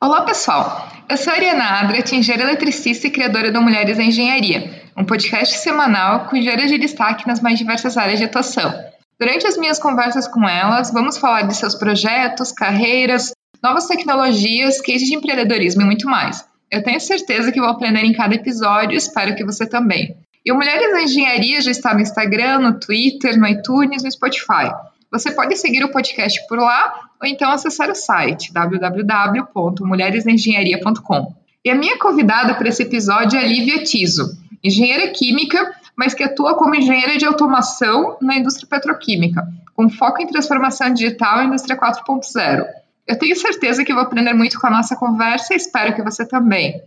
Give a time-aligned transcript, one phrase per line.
[0.00, 0.88] Olá, pessoal!
[1.08, 5.58] Eu sou a Ariana Adrat, engenheira eletricista e criadora do Mulheres na Engenharia, um podcast
[5.58, 8.72] semanal com engenheiras de destaque nas mais diversas áreas de atuação.
[9.18, 15.08] Durante as minhas conversas com elas, vamos falar de seus projetos, carreiras, novas tecnologias, cases
[15.08, 16.44] de empreendedorismo e muito mais.
[16.70, 20.16] Eu tenho certeza que vou aprender em cada episódio e espero que você também.
[20.46, 24.70] E o Mulheres na Engenharia já está no Instagram, no Twitter, no iTunes, no Spotify.
[25.10, 31.34] Você pode seguir o podcast por lá ou então acessar o site www.mulheresengenharia.com.
[31.64, 36.54] E a minha convidada para esse episódio é Lívia Tiso, engenheira química, mas que atua
[36.56, 42.66] como engenheira de automação na indústria petroquímica, com foco em transformação digital e indústria 4.0.
[43.06, 46.26] Eu tenho certeza que vou aprender muito com a nossa conversa e espero que você
[46.26, 46.82] também.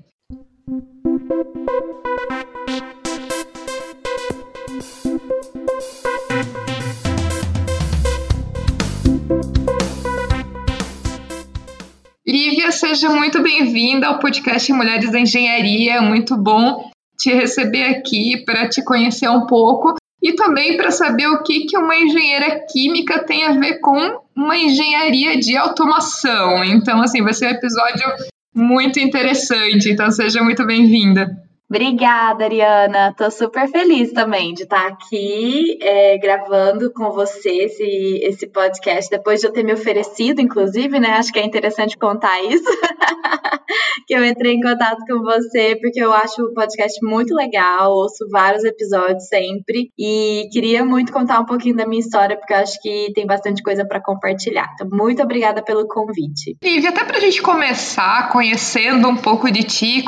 [12.31, 16.01] Lívia, seja muito bem-vinda ao podcast Mulheres da Engenharia.
[16.01, 21.43] Muito bom te receber aqui para te conhecer um pouco e também para saber o
[21.43, 26.63] que, que uma engenheira química tem a ver com uma engenharia de automação.
[26.63, 28.09] Então, assim, vai ser um episódio
[28.55, 29.91] muito interessante.
[29.91, 31.37] Então, seja muito bem-vinda.
[31.71, 33.15] Obrigada, Ariana.
[33.17, 39.39] Tô super feliz também de estar aqui é, gravando com você esse, esse podcast, depois
[39.39, 41.11] de eu ter me oferecido, inclusive, né?
[41.11, 42.65] Acho que é interessante contar isso.
[44.05, 48.27] que eu entrei em contato com você, porque eu acho o podcast muito legal, ouço
[48.29, 52.81] vários episódios sempre, e queria muito contar um pouquinho da minha história, porque eu acho
[52.81, 54.67] que tem bastante coisa para compartilhar.
[54.73, 56.57] Então, muito obrigada pelo convite.
[56.61, 60.03] Lívia, até para a gente começar conhecendo um pouco de ti,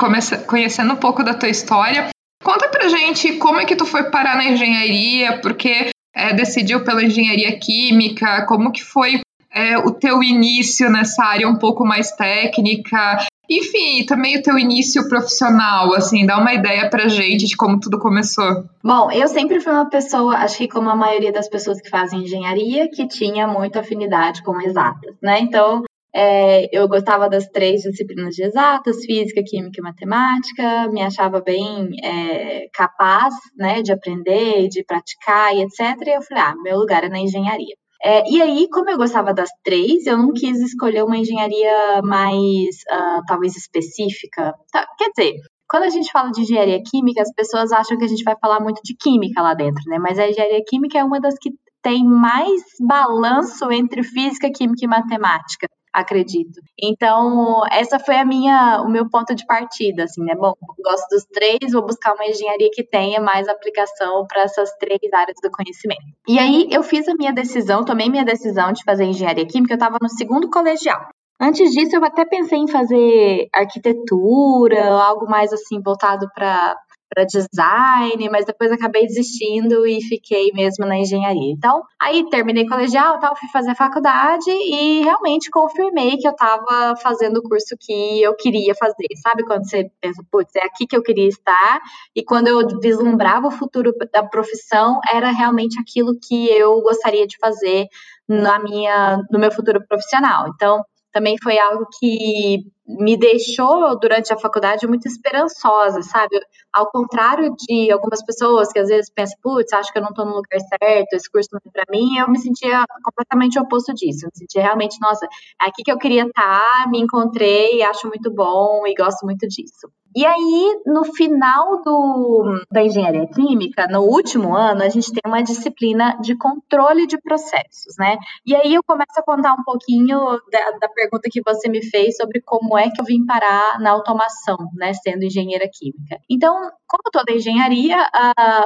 [0.45, 2.09] conhecendo um pouco da tua história.
[2.43, 7.03] Conta pra gente como é que tu foi parar na engenharia, porque é, decidiu pela
[7.03, 9.21] engenharia química, como que foi
[9.53, 15.07] é, o teu início nessa área um pouco mais técnica, enfim, também o teu início
[15.07, 18.65] profissional, assim, dá uma ideia pra gente de como tudo começou.
[18.83, 22.23] Bom, eu sempre fui uma pessoa, acho que como a maioria das pessoas que fazem
[22.23, 25.39] engenharia, que tinha muita afinidade com exatas, né?
[25.39, 25.83] Então,
[26.15, 31.89] é, eu gostava das três disciplinas de exatas, física, química e matemática, me achava bem
[32.03, 35.99] é, capaz né, de aprender, de praticar e etc.
[36.05, 37.75] E eu falei, ah, meu lugar é na engenharia.
[38.05, 42.75] É, e aí, como eu gostava das três, eu não quis escolher uma engenharia mais,
[42.91, 44.53] uh, talvez, específica.
[44.71, 48.07] Tá, quer dizer, quando a gente fala de engenharia química, as pessoas acham que a
[48.07, 49.97] gente vai falar muito de química lá dentro, né?
[49.99, 51.51] Mas a engenharia química é uma das que
[51.81, 56.59] tem mais balanço entre física, química e matemática acredito.
[56.81, 60.33] Então, essa foi a minha, o meu ponto de partida, assim, né?
[60.35, 64.99] Bom, gosto dos três, vou buscar uma engenharia que tenha mais aplicação para essas três
[65.13, 66.01] áreas do conhecimento.
[66.27, 69.77] E aí eu fiz a minha decisão, tomei minha decisão de fazer engenharia química, eu
[69.77, 71.07] estava no segundo colegial.
[71.39, 76.75] Antes disso, eu até pensei em fazer arquitetura, algo mais assim voltado para
[77.13, 81.51] para design, mas depois acabei desistindo e fiquei mesmo na engenharia.
[81.51, 87.37] Então, aí terminei colegial, tal, fui fazer faculdade e realmente confirmei que eu estava fazendo
[87.37, 89.07] o curso que eu queria fazer.
[89.21, 91.81] Sabe quando você pensa, putz, é aqui que eu queria estar?
[92.15, 97.37] E quando eu vislumbrava o futuro da profissão, era realmente aquilo que eu gostaria de
[97.37, 97.87] fazer
[98.27, 100.47] na minha, no meu futuro profissional.
[100.47, 106.37] Então, também foi algo que me deixou durante a faculdade muito esperançosa, sabe?
[106.73, 110.25] Ao contrário de algumas pessoas que às vezes pensam, putz, acho que eu não estou
[110.25, 114.25] no lugar certo, esse curso não é para mim, eu me sentia completamente oposto disso.
[114.25, 115.29] Eu me sentia realmente, nossa, é
[115.69, 119.87] aqui que eu queria estar, me encontrei, acho muito bom e gosto muito disso.
[120.15, 125.41] E aí, no final do, da engenharia química, no último ano, a gente tem uma
[125.41, 128.17] disciplina de controle de processos, né?
[128.45, 130.19] E aí eu começo a contar um pouquinho
[130.51, 133.91] da, da pergunta que você me fez sobre como é que eu vim parar na
[133.91, 134.93] automação, né?
[134.93, 136.19] Sendo engenheira química.
[136.29, 136.53] Então,
[136.87, 137.97] como toda engenharia,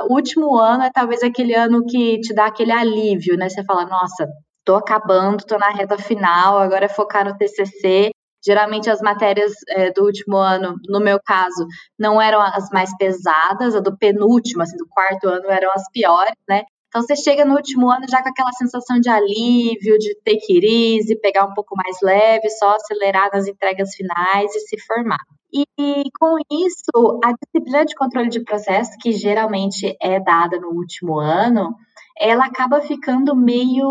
[0.09, 3.47] o último ano é talvez aquele ano que te dá aquele alívio, né?
[3.47, 4.27] Você fala, nossa,
[4.65, 8.11] tô acabando, tô na reta final, agora é focar no TCC
[8.45, 11.65] Geralmente as matérias é, do último ano, no meu caso,
[11.99, 16.35] não eram as mais pesadas, a do penúltimo, assim, do quarto ano eram as piores,
[16.47, 16.63] né?
[16.87, 21.19] Então você chega no último ano já com aquela sensação de alívio, de it easy,
[21.19, 25.19] pegar um pouco mais leve, só acelerar nas entregas finais e se formar.
[25.53, 25.65] E
[26.19, 31.75] com isso, a disciplina de controle de processo, que geralmente é dada no último ano,
[32.19, 33.85] ela acaba ficando meio,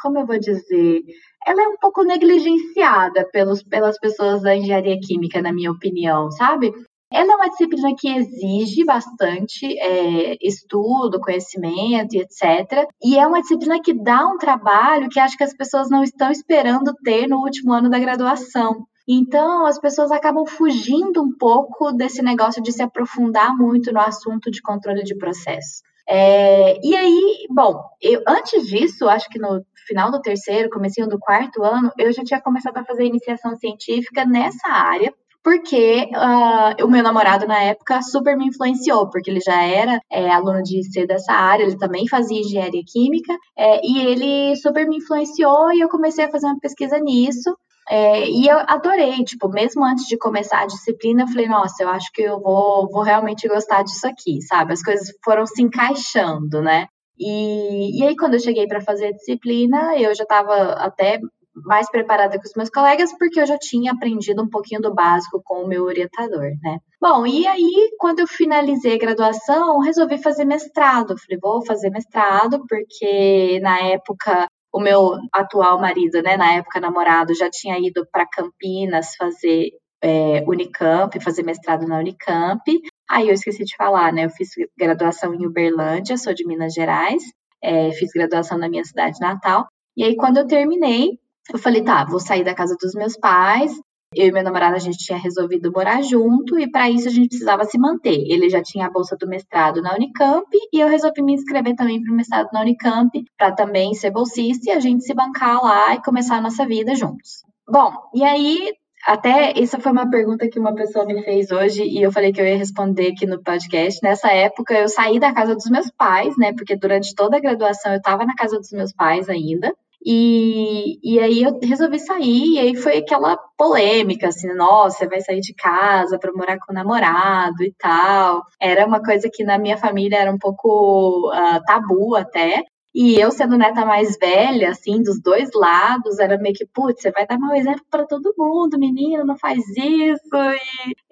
[0.00, 1.02] como eu vou dizer,
[1.46, 6.72] ela é um pouco negligenciada pelos, pelas pessoas da engenharia química, na minha opinião, sabe?
[7.12, 12.86] Ela é uma disciplina que exige bastante é, estudo, conhecimento e etc.
[13.02, 16.30] E é uma disciplina que dá um trabalho que acho que as pessoas não estão
[16.30, 18.86] esperando ter no último ano da graduação.
[19.08, 24.48] Então, as pessoas acabam fugindo um pouco desse negócio de se aprofundar muito no assunto
[24.48, 25.82] de controle de processo.
[26.08, 31.18] É, e aí, bom, eu, antes disso, acho que no final do terceiro, comecinho do
[31.18, 36.88] quarto ano, eu já tinha começado a fazer iniciação científica nessa área, porque uh, o
[36.88, 41.06] meu namorado na época super me influenciou, porque ele já era é, aluno de C
[41.06, 45.88] dessa área, ele também fazia engenharia química, é, e ele super me influenciou e eu
[45.88, 47.56] comecei a fazer uma pesquisa nisso.
[47.90, 51.88] É, e eu adorei, tipo, mesmo antes de começar a disciplina, eu falei, nossa, eu
[51.88, 54.72] acho que eu vou, vou realmente gostar disso aqui, sabe?
[54.74, 56.86] As coisas foram se encaixando, né?
[57.20, 61.20] E, e aí, quando eu cheguei para fazer a disciplina, eu já estava até
[61.54, 65.42] mais preparada que os meus colegas, porque eu já tinha aprendido um pouquinho do básico
[65.44, 66.78] com o meu orientador, né?
[66.98, 71.14] Bom, e aí, quando eu finalizei a graduação, resolvi fazer mestrado.
[71.18, 77.34] Falei, vou fazer mestrado, porque na época o meu atual marido, né, na época namorado,
[77.34, 79.70] já tinha ido para Campinas fazer
[80.02, 82.62] é, Unicamp, fazer mestrado na Unicamp.
[83.10, 84.26] Aí eu esqueci de falar, né?
[84.26, 87.22] Eu fiz graduação em Uberlândia, sou de Minas Gerais,
[87.60, 89.66] é, fiz graduação na minha cidade natal.
[89.96, 91.18] E aí, quando eu terminei,
[91.52, 93.72] eu falei, tá, vou sair da casa dos meus pais,
[94.14, 97.28] eu e meu namorado, a gente tinha resolvido morar junto e para isso a gente
[97.28, 98.24] precisava se manter.
[98.28, 102.02] Ele já tinha a bolsa do mestrado na Unicamp e eu resolvi me inscrever também
[102.02, 105.94] para o mestrado na Unicamp para também ser bolsista e a gente se bancar lá
[105.94, 107.44] e começar a nossa vida juntos.
[107.68, 108.72] Bom, e aí
[109.06, 112.40] até essa foi uma pergunta que uma pessoa me fez hoje e eu falei que
[112.40, 114.00] eu ia responder aqui no podcast.
[114.02, 116.52] Nessa época eu saí da casa dos meus pais, né?
[116.52, 119.74] Porque durante toda a graduação eu estava na casa dos meus pais ainda.
[120.04, 125.20] E, e aí eu resolvi sair, e aí foi aquela polêmica, assim, nossa, você vai
[125.20, 128.42] sair de casa para morar com o namorado e tal.
[128.58, 132.64] Era uma coisa que na minha família era um pouco uh, tabu até.
[132.94, 137.10] E eu sendo neta mais velha, assim, dos dois lados, era meio que, putz, você
[137.12, 140.36] vai dar mau exemplo para todo mundo, menino, não faz isso.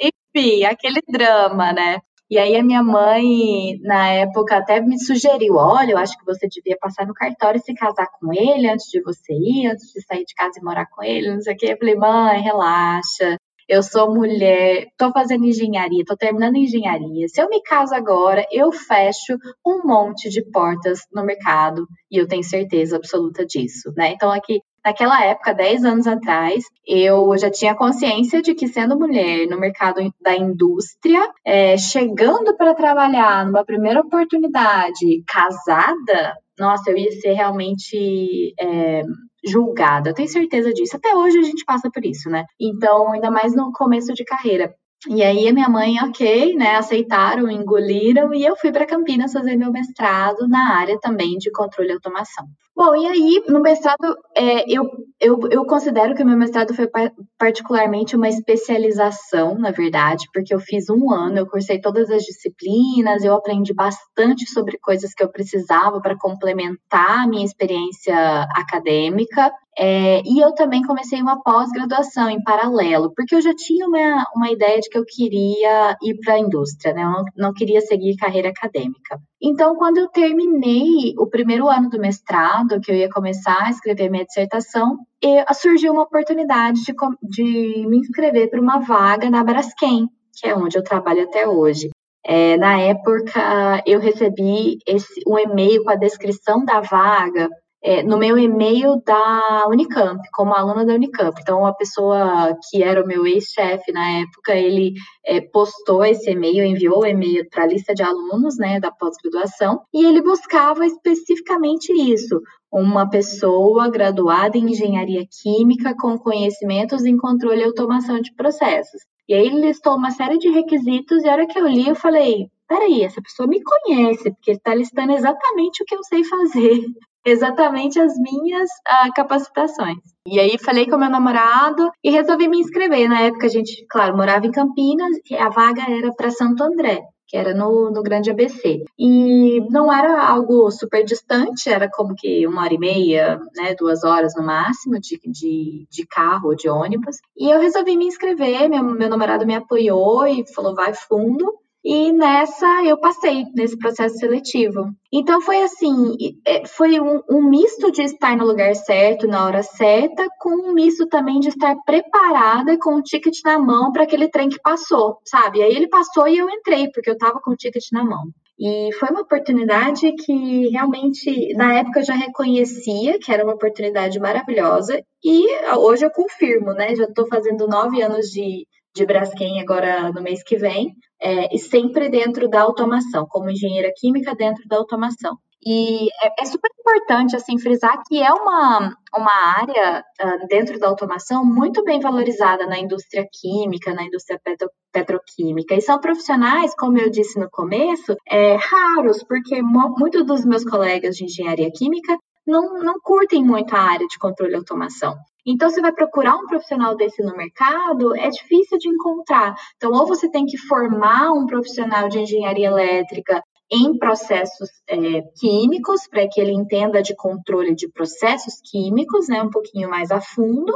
[0.01, 2.01] E, enfim, aquele drama, né?
[2.31, 6.47] E aí a minha mãe, na época, até me sugeriu: olha, eu acho que você
[6.49, 10.03] devia passar no cartório e se casar com ele antes de você ir, antes de
[10.05, 11.67] sair de casa e morar com ele, não sei o quê.
[11.73, 13.39] Eu falei, mãe, relaxa.
[13.69, 17.29] Eu sou mulher, tô fazendo engenharia, tô terminando engenharia.
[17.29, 19.37] Se eu me caso agora, eu fecho
[19.67, 24.13] um monte de portas no mercado e eu tenho certeza absoluta disso, né?
[24.13, 29.47] Então aqui Naquela época, 10 anos atrás, eu já tinha consciência de que, sendo mulher
[29.47, 37.13] no mercado da indústria, é, chegando para trabalhar numa primeira oportunidade casada, nossa, eu ia
[37.13, 39.03] ser realmente é,
[39.45, 40.11] julgada.
[40.11, 40.97] Eu tenho certeza disso.
[40.97, 42.45] Até hoje a gente passa por isso, né?
[42.61, 44.75] Então, ainda mais no começo de carreira.
[45.07, 49.57] E aí a minha mãe, ok, né, aceitaram, engoliram e eu fui para Campinas fazer
[49.57, 52.45] meu mestrado na área também de controle e automação.
[52.75, 54.85] Bom, e aí no mestrado é, eu,
[55.21, 56.89] eu, eu considero que o meu mestrado foi
[57.37, 63.25] particularmente uma especialização, na verdade, porque eu fiz um ano, eu cursei todas as disciplinas,
[63.25, 68.17] eu aprendi bastante sobre coisas que eu precisava para complementar a minha experiência
[68.55, 69.53] acadêmica.
[69.81, 74.51] É, e eu também comecei uma pós-graduação em paralelo, porque eu já tinha uma, uma
[74.51, 77.05] ideia de que eu queria ir para a indústria, né?
[77.05, 79.21] Eu não, não queria seguir carreira acadêmica.
[79.41, 84.11] Então, quando eu terminei o primeiro ano do mestrado, que eu ia começar a escrever
[84.11, 86.93] minha dissertação, eu, surgiu uma oportunidade de,
[87.23, 91.91] de me inscrever para uma vaga na Braskem, que é onde eu trabalho até hoje.
[92.27, 97.49] É, na época, eu recebi esse, um e-mail com a descrição da vaga
[97.83, 101.39] é, no meu e-mail da Unicamp, como aluna da Unicamp.
[101.41, 104.95] Então, a pessoa que era o meu ex-chefe na época, ele
[105.25, 109.81] é, postou esse e-mail, enviou o e-mail para a lista de alunos né, da pós-graduação,
[109.95, 112.41] e ele buscava especificamente isso.
[112.71, 119.01] Uma pessoa graduada em engenharia química com conhecimentos em controle e automação de processos.
[119.29, 121.95] E aí ele listou uma série de requisitos, e a hora que eu li, eu
[121.95, 126.85] falei: peraí, essa pessoa me conhece, porque está listando exatamente o que eu sei fazer
[127.29, 129.99] exatamente as minhas uh, capacitações.
[130.27, 133.09] E aí falei com meu namorado e resolvi me inscrever.
[133.09, 137.03] Na época a gente, claro, morava em Campinas e a vaga era para Santo André
[137.29, 138.85] que era no, no Grande ABC.
[138.99, 144.03] E não era algo super distante, era como que uma hora e meia, né, duas
[144.03, 147.19] horas no máximo de, de, de carro ou de ônibus.
[147.37, 151.53] E eu resolvi me inscrever, meu, meu namorado me apoiou e falou, vai fundo.
[151.85, 154.91] E nessa eu passei nesse processo seletivo.
[155.13, 159.63] Então foi assim, é, foi um, um, misto de estar no lugar certo, na hora
[159.63, 164.29] certa, com um misto também de estar preparada com o ticket na mão para aquele
[164.29, 165.63] trem que passou, sabe?
[165.63, 168.25] Aí ele passou e eu entrei, porque eu estava com o ticket na mão.
[168.61, 174.19] E foi uma oportunidade que realmente, na época, eu já reconhecia que era uma oportunidade
[174.19, 175.01] maravilhosa.
[175.25, 176.93] E hoje eu confirmo, né?
[176.97, 181.59] Já estou fazendo nove anos de, de Braskem agora no mês que vem, é, e
[181.59, 185.37] sempre dentro da automação, como engenheira química dentro da automação.
[185.65, 190.87] E é, é super importante assim frisar que é uma, uma área uh, dentro da
[190.87, 195.75] automação muito bem valorizada na indústria química, na indústria petro, petroquímica.
[195.75, 201.17] E são profissionais, como eu disse no começo, é, raros, porque muitos dos meus colegas
[201.17, 202.17] de engenharia química
[202.47, 205.17] não, não curtem muito a área de controle e automação.
[205.51, 209.55] Então, você vai procurar um profissional desse no mercado, é difícil de encontrar.
[209.77, 216.07] Então, ou você tem que formar um profissional de engenharia elétrica em processos é, químicos,
[216.07, 220.73] para que ele entenda de controle de processos químicos, né, um pouquinho mais a fundo,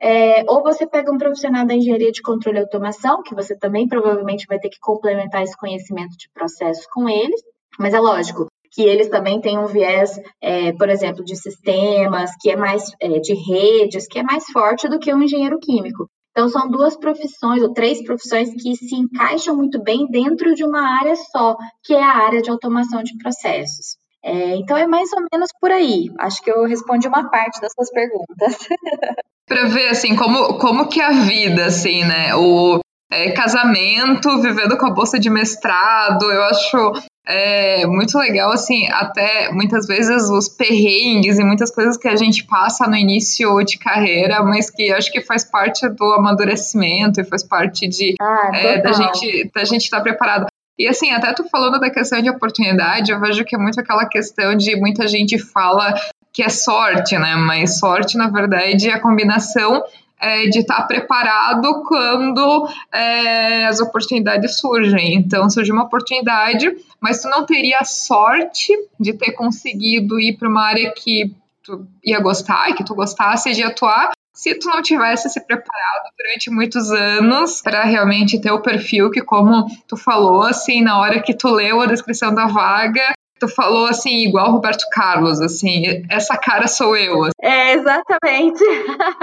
[0.00, 3.86] é, ou você pega um profissional da engenharia de controle e automação, que você também
[3.86, 7.40] provavelmente vai ter que complementar esse conhecimento de processos com eles,
[7.78, 12.50] mas é lógico que eles também têm um viés, é, por exemplo, de sistemas, que
[12.50, 16.08] é mais é, de redes, que é mais forte do que um engenheiro químico.
[16.30, 20.98] Então, são duas profissões, ou três profissões, que se encaixam muito bem dentro de uma
[20.98, 23.96] área só, que é a área de automação de processos.
[24.22, 26.10] É, então, é mais ou menos por aí.
[26.18, 28.58] Acho que eu respondi uma parte das suas perguntas.
[29.48, 32.34] Para ver, assim, como, como que é a vida, assim, né?
[32.34, 32.80] O
[33.10, 36.92] é, casamento, vivendo com a bolsa de mestrado, eu acho
[37.28, 42.44] é muito legal, assim, até muitas vezes os perrengues e muitas coisas que a gente
[42.44, 47.42] passa no início de carreira, mas que acho que faz parte do amadurecimento e faz
[47.42, 50.46] parte de ah, é, da gente da gente estar tá preparado.
[50.78, 54.06] E assim, até tu falando da questão de oportunidade, eu vejo que é muito aquela
[54.06, 55.94] questão de muita gente fala
[56.32, 57.34] que é sorte, né?
[57.34, 59.82] Mas sorte, na verdade, é a combinação
[60.20, 65.14] é, de estar preparado quando é, as oportunidades surgem.
[65.14, 70.64] Então, surge uma oportunidade, mas tu não teria sorte de ter conseguido ir para uma
[70.64, 75.40] área que tu ia gostar, que tu gostasse de atuar, se tu não tivesse se
[75.40, 81.00] preparado durante muitos anos para realmente ter o perfil que, como tu falou, assim, na
[81.00, 86.02] hora que tu leu a descrição da vaga, Tu falou assim, igual Roberto Carlos, assim,
[86.08, 87.28] essa cara sou eu.
[87.40, 88.64] É, exatamente.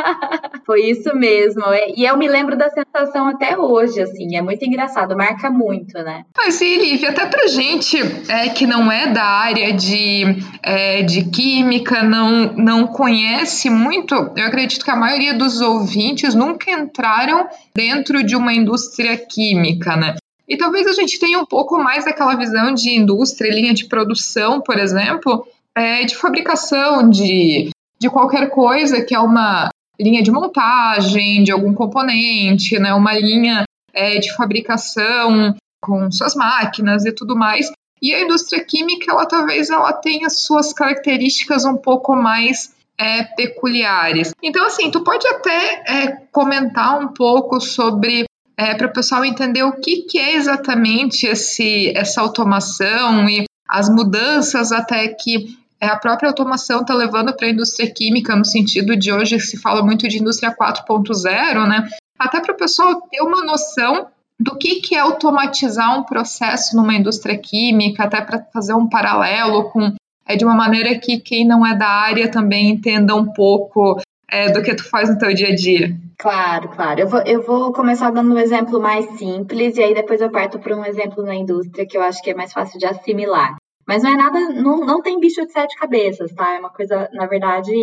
[0.66, 1.66] Foi isso mesmo.
[1.66, 5.98] É, e eu me lembro da sensação até hoje, assim, é muito engraçado, marca muito,
[6.00, 6.26] né?
[6.38, 7.98] Mas e Lívia, até pra gente
[8.30, 10.24] é, que não é da área de,
[10.62, 16.72] é, de química, não, não conhece muito, eu acredito que a maioria dos ouvintes nunca
[16.72, 20.16] entraram dentro de uma indústria química, né?
[20.48, 24.62] E talvez a gente tenha um pouco mais daquela visão de indústria, linha de produção,
[24.62, 27.70] por exemplo, é, de fabricação de,
[28.00, 29.70] de qualquer coisa que é uma
[30.00, 37.06] linha de montagem de algum componente, né, uma linha é, de fabricação com suas máquinas
[37.06, 37.72] e tudo mais.
[38.02, 44.34] E a indústria química, ela talvez ela tenha suas características um pouco mais é, peculiares.
[44.42, 48.26] Então, assim, tu pode até é, comentar um pouco sobre
[48.58, 53.90] é, para o pessoal entender o que, que é exatamente esse, essa automação e as
[53.90, 58.96] mudanças até que é, a própria automação está levando para a indústria química, no sentido
[58.96, 61.90] de hoje se fala muito de indústria 4.0, né?
[62.18, 64.08] Até para o pessoal ter uma noção
[64.40, 69.70] do que, que é automatizar um processo numa indústria química, até para fazer um paralelo
[69.72, 69.94] com
[70.26, 74.00] é de uma maneira que quem não é da área também entenda um pouco
[74.32, 75.96] é, do que tu faz no teu dia a dia.
[76.24, 77.02] Claro, claro.
[77.02, 80.58] Eu vou, eu vou começar dando um exemplo mais simples e aí depois eu parto
[80.58, 83.58] para um exemplo na indústria que eu acho que é mais fácil de assimilar.
[83.86, 86.56] Mas não é nada, não, não tem bicho de sete cabeças, tá?
[86.56, 87.74] É uma coisa, na verdade,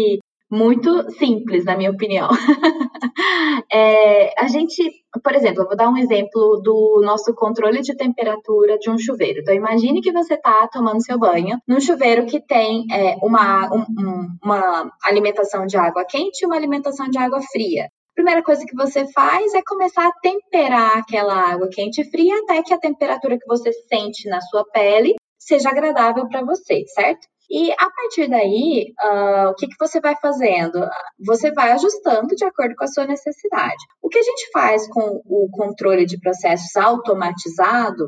[0.51, 2.31] muito simples, na minha opinião.
[3.71, 4.91] é, a gente,
[5.23, 9.41] por exemplo, eu vou dar um exemplo do nosso controle de temperatura de um chuveiro.
[9.41, 14.29] Então, imagine que você está tomando seu banho num chuveiro que tem é, uma, um,
[14.43, 19.11] uma alimentação de água quente e uma alimentação de água fria primeira coisa que você
[19.13, 23.47] faz é começar a temperar aquela água quente e fria até que a temperatura que
[23.47, 27.27] você sente na sua pele seja agradável para você, certo?
[27.51, 30.87] E a partir daí, uh, o que, que você vai fazendo?
[31.27, 33.83] Você vai ajustando de acordo com a sua necessidade.
[34.01, 38.07] O que a gente faz com o controle de processos automatizado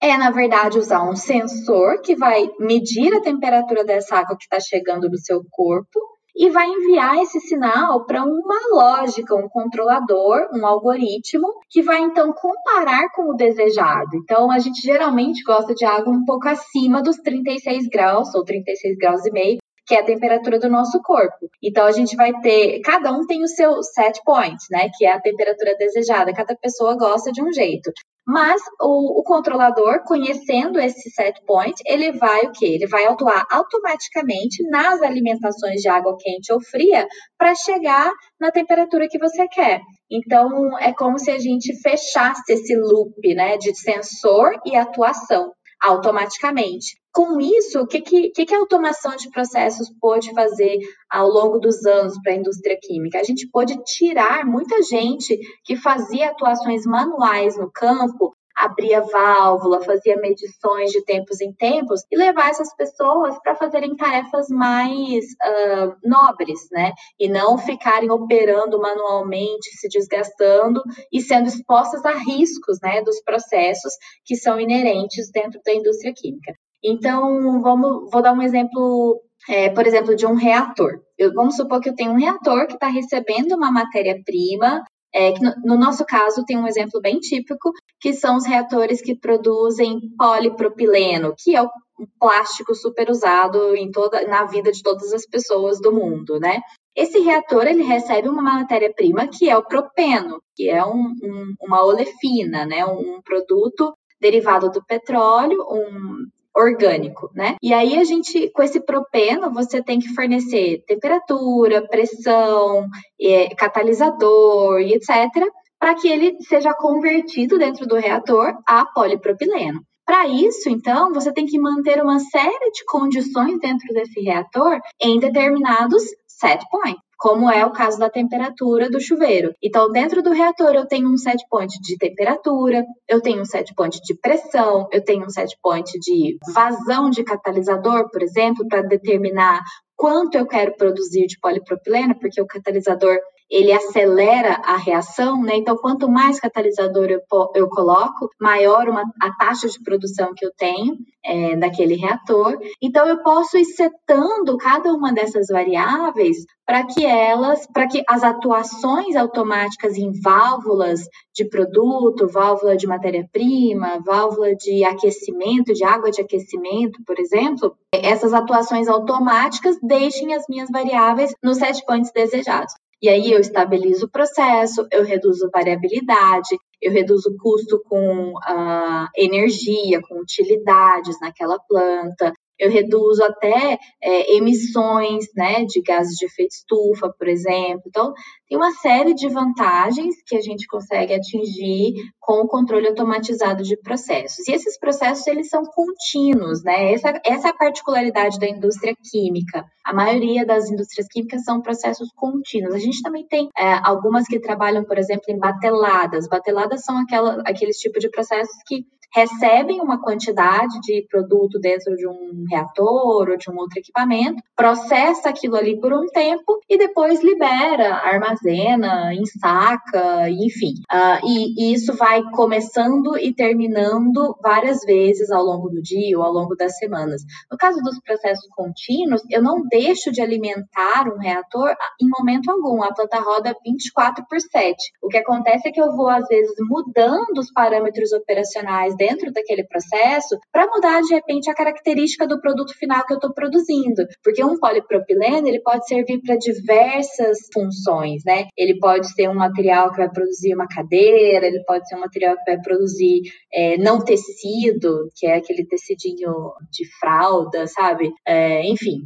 [0.00, 4.60] é, na verdade, usar um sensor que vai medir a temperatura dessa água que está
[4.60, 5.98] chegando no seu corpo
[6.34, 12.32] e vai enviar esse sinal para uma lógica, um controlador, um algoritmo, que vai então
[12.32, 14.16] comparar com o desejado.
[14.16, 18.96] Então, a gente geralmente gosta de água um pouco acima dos 36 graus ou 36
[18.96, 21.48] graus e meio, que é a temperatura do nosso corpo.
[21.62, 25.12] Então a gente vai ter, cada um tem o seu set point, né, que é
[25.12, 27.90] a temperatura desejada, cada pessoa gosta de um jeito.
[28.26, 32.66] Mas o, o, controlador, conhecendo esse set point, ele vai o quê?
[32.66, 39.08] Ele vai atuar automaticamente nas alimentações de água quente ou fria para chegar na temperatura
[39.08, 39.80] que você quer.
[40.10, 45.52] Então, é como se a gente fechasse esse loop né, de sensor e atuação
[45.84, 46.96] automaticamente.
[47.12, 50.78] Com isso, o que, que, que a automação de processos pôde fazer
[51.10, 53.20] ao longo dos anos para a indústria química?
[53.20, 60.16] A gente pôde tirar muita gente que fazia atuações manuais no campo abria válvula, fazia
[60.16, 66.60] medições de tempos em tempos e levar essas pessoas para fazerem tarefas mais uh, nobres,
[66.70, 66.92] né?
[67.18, 70.82] E não ficarem operando manualmente, se desgastando
[71.12, 73.92] e sendo expostas a riscos, né, dos processos
[74.24, 76.54] que são inerentes dentro da indústria química.
[76.82, 81.00] Então, vamos, vou dar um exemplo, é, por exemplo, de um reator.
[81.16, 85.40] Eu, vamos supor que eu tenho um reator que está recebendo uma matéria-prima é, que
[85.40, 90.00] no, no, nosso caso tem um exemplo bem típico, que são os reatores que produzem
[90.18, 91.70] polipropileno, que é o
[92.18, 96.60] plástico super usado em toda, na vida de todas as pessoas do mundo, né?
[96.96, 101.84] Esse reator ele recebe uma matéria-prima que é o propeno, que é um, um, uma
[101.84, 102.84] olefina, né?
[102.84, 106.26] Um produto derivado do petróleo, um
[106.56, 107.56] orgânico, né?
[107.62, 112.86] E aí a gente, com esse propeno, você tem que fornecer temperatura, pressão,
[113.20, 119.82] é, catalisador e etc., para que ele seja convertido dentro do reator a polipropileno.
[120.06, 125.18] Para isso, então, você tem que manter uma série de condições dentro desse reator em
[125.18, 129.54] determinados set points como é o caso da temperatura do chuveiro.
[129.62, 133.74] Então, dentro do reator, eu tenho um set point de temperatura, eu tenho um set
[133.74, 138.82] point de pressão, eu tenho um set point de vazão de catalisador, por exemplo, para
[138.82, 139.62] determinar
[139.96, 143.16] quanto eu quero produzir de polipropileno, porque o catalisador
[143.50, 145.56] ele acelera a reação, né?
[145.56, 147.20] Então, quanto mais catalisador eu,
[147.54, 152.58] eu coloco, maior uma, a taxa de produção que eu tenho é, daquele reator.
[152.82, 158.22] Então, eu posso ir setando cada uma dessas variáveis para que elas, para que as
[158.22, 161.02] atuações automáticas em válvulas
[161.34, 168.32] de produto, válvula de matéria-prima, válvula de aquecimento, de água de aquecimento, por exemplo, essas
[168.32, 172.72] atuações automáticas deixem as minhas variáveis nos set points desejados.
[173.04, 179.06] E aí eu estabilizo o processo, eu reduzo variabilidade, eu reduzo o custo com uh,
[179.14, 186.52] energia, com utilidades naquela planta, eu reduzo até é, emissões né, de gases de efeito
[186.52, 187.82] estufa, por exemplo.
[187.86, 188.12] Então,
[188.48, 193.76] tem uma série de vantagens que a gente consegue atingir com o controle automatizado de
[193.76, 194.46] processos.
[194.48, 196.92] E esses processos, eles são contínuos, né?
[196.92, 199.64] Essa, essa é a particularidade da indústria química.
[199.84, 202.74] A maioria das indústrias químicas são processos contínuos.
[202.74, 206.28] A gente também tem é, algumas que trabalham, por exemplo, em bateladas.
[206.28, 212.06] Bateladas são aquela, aqueles tipos de processos que recebem uma quantidade de produto dentro de
[212.06, 217.22] um reator ou de um outro equipamento, processa aquilo ali por um tempo e depois
[217.22, 220.74] libera, armazena, ensaca, enfim.
[220.92, 226.24] Uh, e, e, isso vai começando e terminando várias vezes ao longo do dia ou
[226.24, 227.22] ao longo das semanas.
[227.50, 232.82] No caso dos processos contínuos, eu não deixo de alimentar um reator em momento algum.
[232.82, 234.76] A planta roda 24 por 7.
[235.02, 239.64] O que acontece é que eu vou, às vezes, mudando os parâmetros operacionais dentro daquele
[239.64, 244.42] processo para mudar de repente a característica do produto final que eu estou produzindo, porque
[244.42, 248.46] um polipropileno ele pode servir para diversas funções, né?
[248.56, 252.36] Ele pode ser um material que vai produzir uma cadeira, ele pode ser um material
[252.36, 253.20] que vai produzir
[253.52, 258.10] é, não tecido, que é aquele tecidinho de fralda, sabe?
[258.26, 259.02] É, enfim,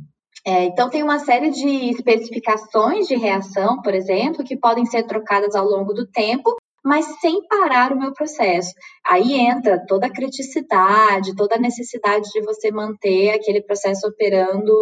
[0.47, 5.55] é, então, tem uma série de especificações de reação, por exemplo, que podem ser trocadas
[5.55, 8.73] ao longo do tempo mas sem parar o meu processo.
[9.07, 14.73] Aí entra toda a criticidade, toda a necessidade de você manter aquele processo operando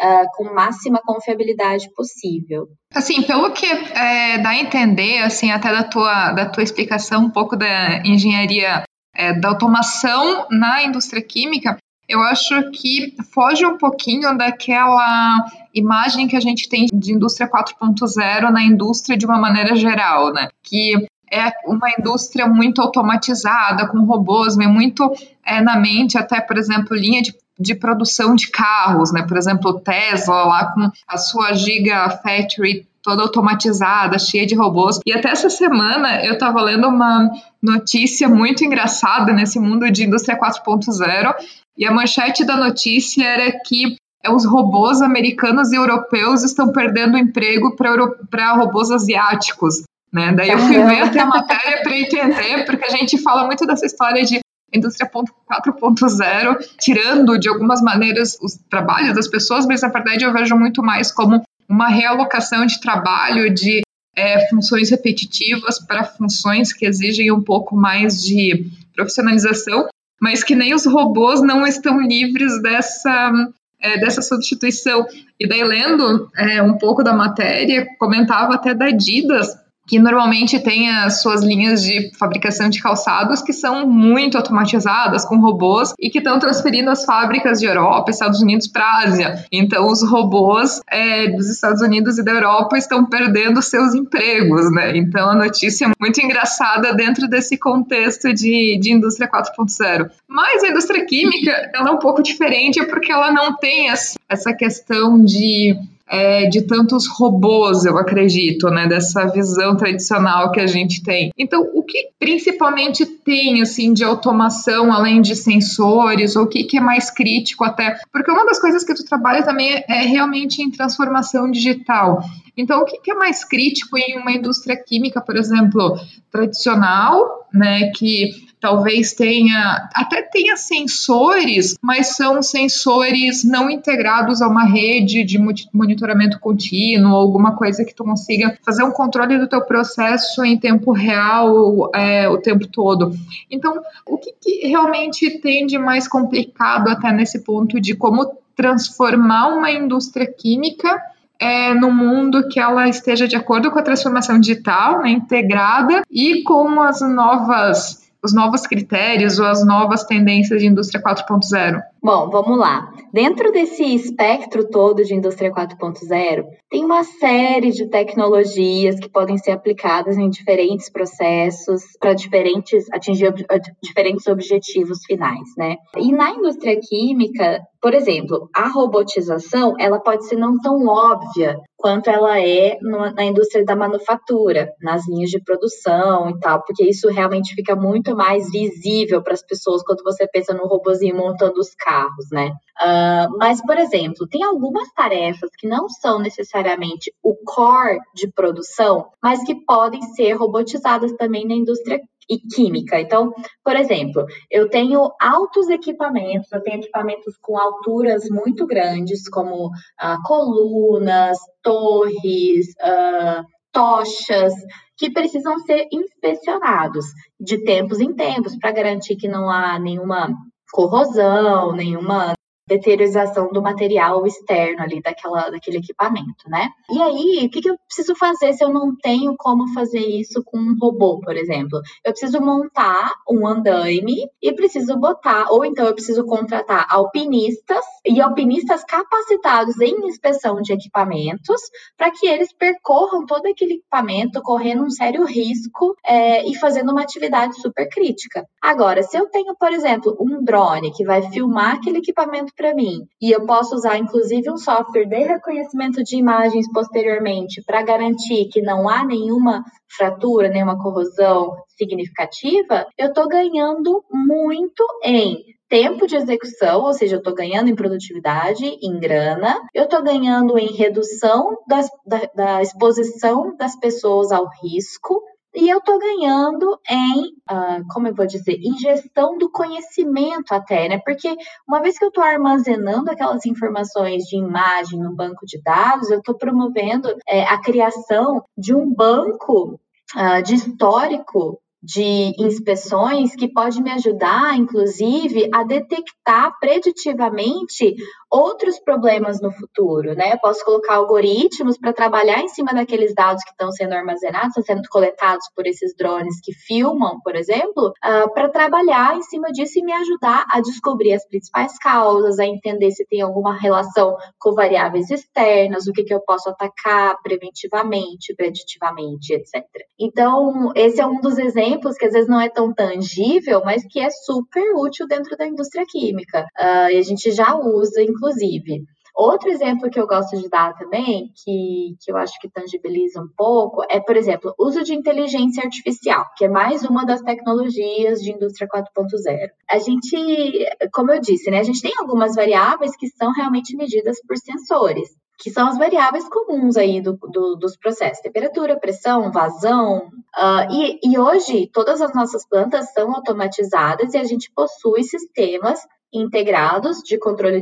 [0.00, 2.68] uh, com máxima confiabilidade possível.
[2.94, 7.30] Assim, pelo que é, dá a entender, assim, até da tua, da tua explicação um
[7.30, 11.76] pouco da engenharia, é, da automação na indústria química,
[12.08, 18.50] eu acho que foge um pouquinho daquela imagem que a gente tem de indústria 4.0
[18.50, 20.48] na indústria de uma maneira geral, né?
[20.62, 25.10] Que é uma indústria muito automatizada, com robôs, muito
[25.44, 29.24] é, na mente, até, por exemplo, linha de, de produção de carros, né?
[29.26, 35.00] Por exemplo, Tesla lá com a sua Gigafactory toda automatizada, cheia de robôs.
[35.04, 40.38] E até essa semana eu estava lendo uma notícia muito engraçada nesse mundo de indústria
[40.38, 41.34] 4.0,
[41.76, 47.18] e a manchete da notícia era que é, os robôs americanos e europeus estão perdendo
[47.18, 49.82] emprego para robôs asiáticos.
[50.12, 50.32] Né?
[50.32, 53.86] Daí eu fui ver até a matéria para entender, porque a gente fala muito dessa
[53.86, 54.40] história de
[54.72, 60.56] indústria 4.0, tirando de algumas maneiras os trabalhos das pessoas, mas na verdade eu vejo
[60.56, 63.82] muito mais como uma realocação de trabalho, de
[64.16, 69.88] é, funções repetitivas para funções que exigem um pouco mais de profissionalização,
[70.20, 73.32] mas que nem os robôs não estão livres dessa,
[73.80, 75.06] é, dessa substituição.
[75.40, 79.48] E daí, lendo é, um pouco da matéria, comentava até da Adidas,
[79.86, 85.40] que normalmente tem as suas linhas de fabricação de calçados que são muito automatizadas com
[85.40, 89.44] robôs e que estão transferindo as fábricas de Europa, Estados Unidos para a Ásia.
[89.50, 94.96] Então, os robôs é, dos Estados Unidos e da Europa estão perdendo seus empregos, né?
[94.96, 100.10] Então, a notícia é muito engraçada dentro desse contexto de, de indústria 4.0.
[100.28, 103.88] Mas a indústria química ela é um pouco diferente porque ela não tem
[104.28, 105.76] essa questão de
[106.12, 111.30] é, de tantos robôs, eu acredito, né, dessa visão tradicional que a gente tem.
[111.38, 116.76] Então, o que principalmente tem assim de automação, além de sensores, ou o que, que
[116.76, 117.98] é mais crítico até?
[118.12, 122.20] Porque uma das coisas que tu trabalha também é realmente em transformação digital.
[122.54, 125.96] Então, o que, que é mais crítico em uma indústria química, por exemplo,
[126.30, 134.64] tradicional, né, que talvez tenha, até tenha sensores, mas são sensores não integrados a uma
[134.64, 135.36] rede de
[135.74, 140.92] monitoramento contínuo, alguma coisa que tu consiga fazer um controle do teu processo em tempo
[140.92, 143.12] real é, o tempo todo.
[143.50, 149.48] Então, o que, que realmente tem de mais complicado até nesse ponto de como transformar
[149.48, 151.02] uma indústria química
[151.36, 156.44] é, no mundo que ela esteja de acordo com a transformação digital, né, integrada e
[156.44, 161.82] com as novas os novos critérios ou as novas tendências de indústria 4.0?
[162.04, 162.92] Bom, vamos lá.
[163.12, 169.52] Dentro desse espectro todo de indústria 4.0, tem uma série de tecnologias que podem ser
[169.52, 173.44] aplicadas em diferentes processos para diferentes atingir ob
[173.80, 175.76] diferentes objetivos finais, né?
[175.96, 182.08] E na indústria química, por exemplo, a robotização, ela pode ser não tão óbvia quanto
[182.08, 187.56] ela é na indústria da manufatura, nas linhas de produção e tal, porque isso realmente
[187.56, 191.91] fica muito mais visível para as pessoas quando você pensa no robozinho montando os carros,
[192.30, 192.52] né?
[192.80, 199.08] Uh, mas, por exemplo, tem algumas tarefas que não são necessariamente o core de produção,
[199.22, 203.00] mas que podem ser robotizadas também na indústria e química.
[203.00, 203.32] Então,
[203.64, 210.22] por exemplo, eu tenho altos equipamentos, eu tenho equipamentos com alturas muito grandes, como uh,
[210.24, 214.54] colunas, torres, uh, tochas,
[214.96, 217.06] que precisam ser inspecionados
[217.40, 220.28] de tempos em tempos para garantir que não há nenhuma
[220.72, 222.32] corrosão, nenhuma
[222.66, 226.68] deteriorização do material externo ali daquela, daquele equipamento, né?
[226.90, 230.42] E aí, o que, que eu preciso fazer se eu não tenho como fazer isso
[230.44, 231.80] com um robô, por exemplo?
[232.04, 238.20] Eu preciso montar um andaime e preciso botar, ou então eu preciso contratar alpinistas e
[238.20, 241.60] alpinistas capacitados em inspeção de equipamentos
[241.96, 247.02] para que eles percorram todo aquele equipamento correndo um sério risco é, e fazendo uma
[247.02, 248.46] atividade super crítica.
[248.60, 253.00] Agora, se eu tenho, por exemplo, um drone que vai filmar aquele equipamento para mim.
[253.20, 258.62] E eu posso usar, inclusive, um software de reconhecimento de imagens posteriormente para garantir que
[258.62, 259.64] não há nenhuma
[259.96, 262.86] fratura, nenhuma corrosão significativa.
[262.96, 265.36] Eu estou ganhando muito em
[265.72, 270.58] tempo de execução, ou seja, eu estou ganhando em produtividade, em grana, eu estou ganhando
[270.58, 275.22] em redução das, da, da exposição das pessoas ao risco,
[275.54, 280.88] e eu estou ganhando em, uh, como eu vou dizer, em gestão do conhecimento até,
[280.88, 280.98] né?
[281.04, 281.36] Porque
[281.68, 286.18] uma vez que eu estou armazenando aquelas informações de imagem no banco de dados, eu
[286.18, 289.78] estou promovendo é, a criação de um banco
[290.16, 297.96] uh, de histórico de inspeções que pode me ajudar, inclusive, a detectar preditivamente
[298.32, 300.32] outros problemas no futuro, né?
[300.32, 304.62] Eu posso colocar algoritmos para trabalhar em cima daqueles dados que estão sendo armazenados, estão
[304.62, 309.48] sendo coletados por esses drones que filmam, por exemplo, uh, ah, para trabalhar em cima
[309.52, 314.16] disso e me ajudar a descobrir as principais causas, a entender se tem alguma relação
[314.38, 319.62] com variáveis externas, o que, que eu posso atacar preventivamente, preditivamente, etc.
[320.00, 324.00] Então, esse é um dos exemplos que às vezes não é tão tangível, mas que
[324.00, 326.46] é super útil dentro da indústria química.
[326.58, 328.84] Uh, e a gente já usa, inclusive inclusive.
[329.14, 333.28] Outro exemplo que eu gosto de dar também, que, que eu acho que tangibiliza um
[333.36, 338.32] pouco, é, por exemplo, uso de inteligência artificial, que é mais uma das tecnologias de
[338.32, 339.50] indústria 4.0.
[339.70, 344.16] A gente, como eu disse, né, a gente tem algumas variáveis que são realmente medidas
[344.26, 350.06] por sensores que são as variáveis comuns aí do, do, dos processos, temperatura, pressão, vazão.
[350.38, 355.80] Uh, e, e hoje, todas as nossas plantas são automatizadas e a gente possui sistemas
[356.12, 357.60] integrados de controle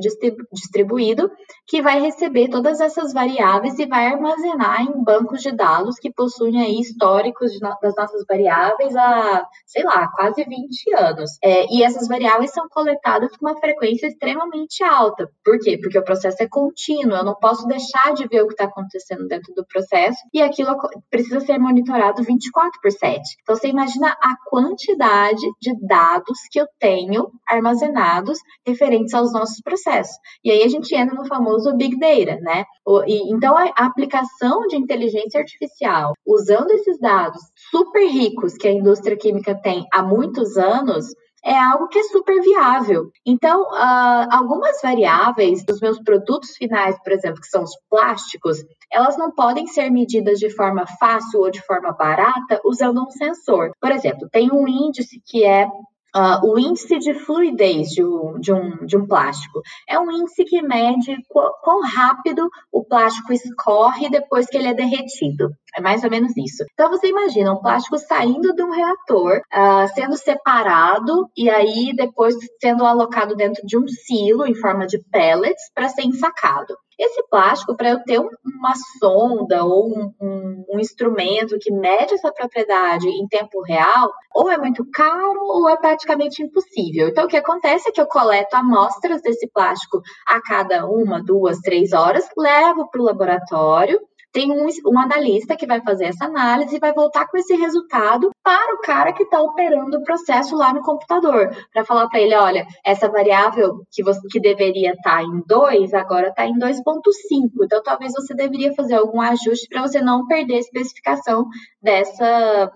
[0.52, 1.30] distribuído
[1.66, 6.60] que vai receber todas essas variáveis e vai armazenar em bancos de dados que possuem
[6.60, 11.30] aí históricos das nossas variáveis há, sei lá, quase 20 anos.
[11.42, 15.30] É, e essas variáveis são coletadas com uma frequência extremamente alta.
[15.44, 15.78] Por quê?
[15.80, 19.28] Porque o processo é contínuo, eu não posso deixar de ver o que está acontecendo
[19.28, 20.76] dentro do processo e aquilo
[21.08, 23.20] precisa ser monitorado 24 por 7.
[23.42, 30.14] Então você imagina a quantidade de dados que eu tenho armazenados referentes aos nossos processos.
[30.44, 32.64] E aí a gente entra no famoso Big Data, né?
[33.06, 39.54] Então a aplicação de inteligência artificial, usando esses dados super ricos que a indústria química
[39.54, 41.06] tem há muitos anos,
[41.44, 43.10] é algo que é super viável.
[43.24, 48.58] Então, uh, algumas variáveis dos meus produtos finais, por exemplo, que são os plásticos,
[48.92, 53.70] elas não podem ser medidas de forma fácil ou de forma barata usando um sensor.
[53.80, 55.66] Por exemplo, tem um índice que é
[56.14, 60.44] Uh, o índice de fluidez de um, de, um, de um plástico é um índice
[60.44, 65.50] que mede quão, rápido o plástico escorre depois que ele é derretido.
[65.76, 66.64] É mais ou menos isso.
[66.72, 72.34] Então você imagina um plástico saindo de um reator, uh, sendo separado e aí depois
[72.60, 76.74] sendo alocado dentro de um silo em forma de pellets para ser ensacado.
[77.00, 82.30] Esse plástico, para eu ter uma sonda ou um, um, um, instrumento que mede essa
[82.30, 87.08] propriedade em tempo real, ou é muito caro ou é praticamente impossível.
[87.08, 91.60] Então, o que acontece é que eu coleto amostras desse plástico a cada uma, duas,
[91.60, 93.98] três horas, levo para o laboratório
[94.32, 98.30] tem um, um analista que vai fazer essa análise e vai voltar com esse resultado
[98.42, 102.34] para o cara que está operando o processo lá no computador, para falar para ele,
[102.34, 107.50] olha, essa variável que, você, que deveria estar tá em 2, agora está em 2.5,
[107.64, 111.46] então talvez você deveria fazer algum ajuste para você não perder a especificação
[111.82, 112.70] dessa,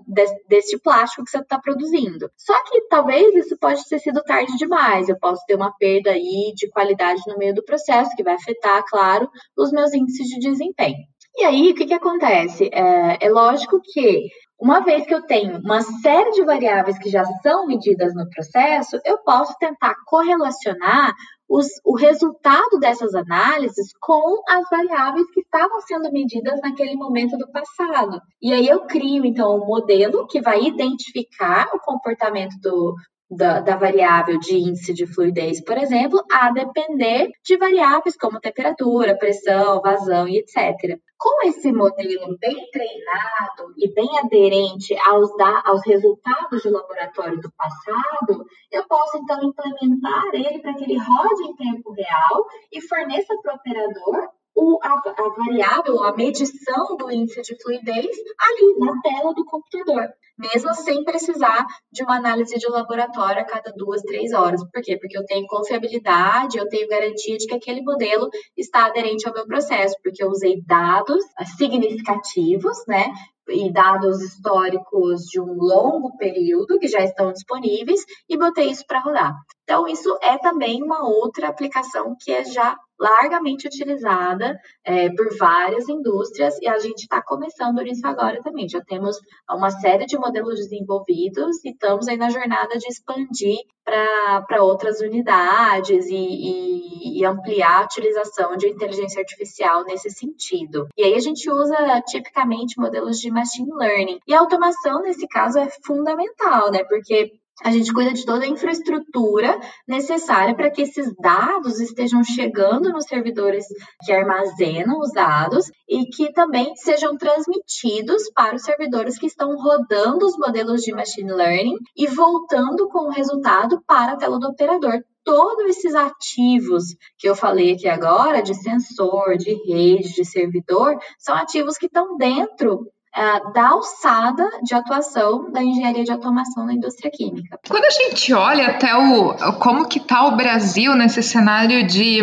[0.48, 2.30] desse, plástico que você está produzindo.
[2.36, 6.52] Só que talvez isso pode ter sido tarde demais, eu posso ter uma perda aí
[6.54, 10.98] de qualidade no meio do processo, que vai afetar, claro, os meus índices de desempenho.
[11.36, 12.70] E aí, o que, que acontece?
[12.72, 17.24] É, é lógico que uma vez que eu tenho uma série de variáveis que já
[17.42, 21.12] são medidas no processo, eu posso tentar correlacionar
[21.48, 27.50] os, o resultado dessas análises com as variáveis que estavam sendo medidas naquele momento do
[27.50, 28.20] passado.
[28.40, 32.94] E aí eu crio, então, um modelo que vai identificar o comportamento do,
[33.30, 39.16] da, da, variável de índice de fluidez, por exemplo, a depender de variáveis como temperatura,
[39.16, 40.98] pressão, vazão e etc.
[41.16, 47.50] Com esse modelo bem treinado e bem aderente aos, da, aos resultados de laboratório do
[47.52, 53.34] passado, eu posso então implementar ele para que ele rode em tempo real e forneça
[53.42, 59.00] para o operador o, a, a, variável, a medição do índice de fluidez ali na
[59.00, 64.32] tela do computador mesmo sem precisar de uma análise de laboratório a cada duas, três
[64.32, 64.62] horas.
[64.70, 64.98] Por quê?
[64.98, 69.46] Porque eu tenho confiabilidade, eu tenho garantia de que aquele modelo está aderente ao meu
[69.46, 71.24] processo, porque eu usei dados
[71.56, 73.12] significativos, né?
[73.48, 79.00] E dados históricos de um longo período que já estão disponíveis e botei isso para
[79.00, 79.34] rodar.
[79.64, 85.88] Então, isso é também uma outra aplicação que é já largamente utilizada é, por várias
[85.88, 88.68] indústrias e a gente está começando nisso agora também.
[88.68, 89.16] Já temos
[89.50, 96.06] uma série de modelos desenvolvidos e estamos aí na jornada de expandir para outras unidades
[96.06, 100.86] e, e, e, ampliar a utilização de inteligência artificial nesse sentido.
[100.96, 104.20] E aí a gente usa tipicamente modelos de machine learning.
[104.26, 106.82] E a automação, nesse caso, é fundamental, né?
[106.84, 112.90] Porque a gente cuida de toda a infraestrutura necessária para que esses dados estejam chegando
[112.90, 113.64] nos servidores
[114.04, 120.26] que armazenam os dados e que também sejam transmitidos para os servidores que estão rodando
[120.26, 125.00] os modelos de machine learning e voltando com o resultado para a tela do operador.
[125.24, 126.84] Todos esses ativos
[127.16, 132.16] que eu falei aqui agora, de sensor, de rede, de servidor, são ativos que estão
[132.18, 137.58] dentro uh, da alçada de atuação da engenharia de automação na indústria química.
[137.68, 142.20] Quando a gente olha até o como que está o Brasil nesse cenário de,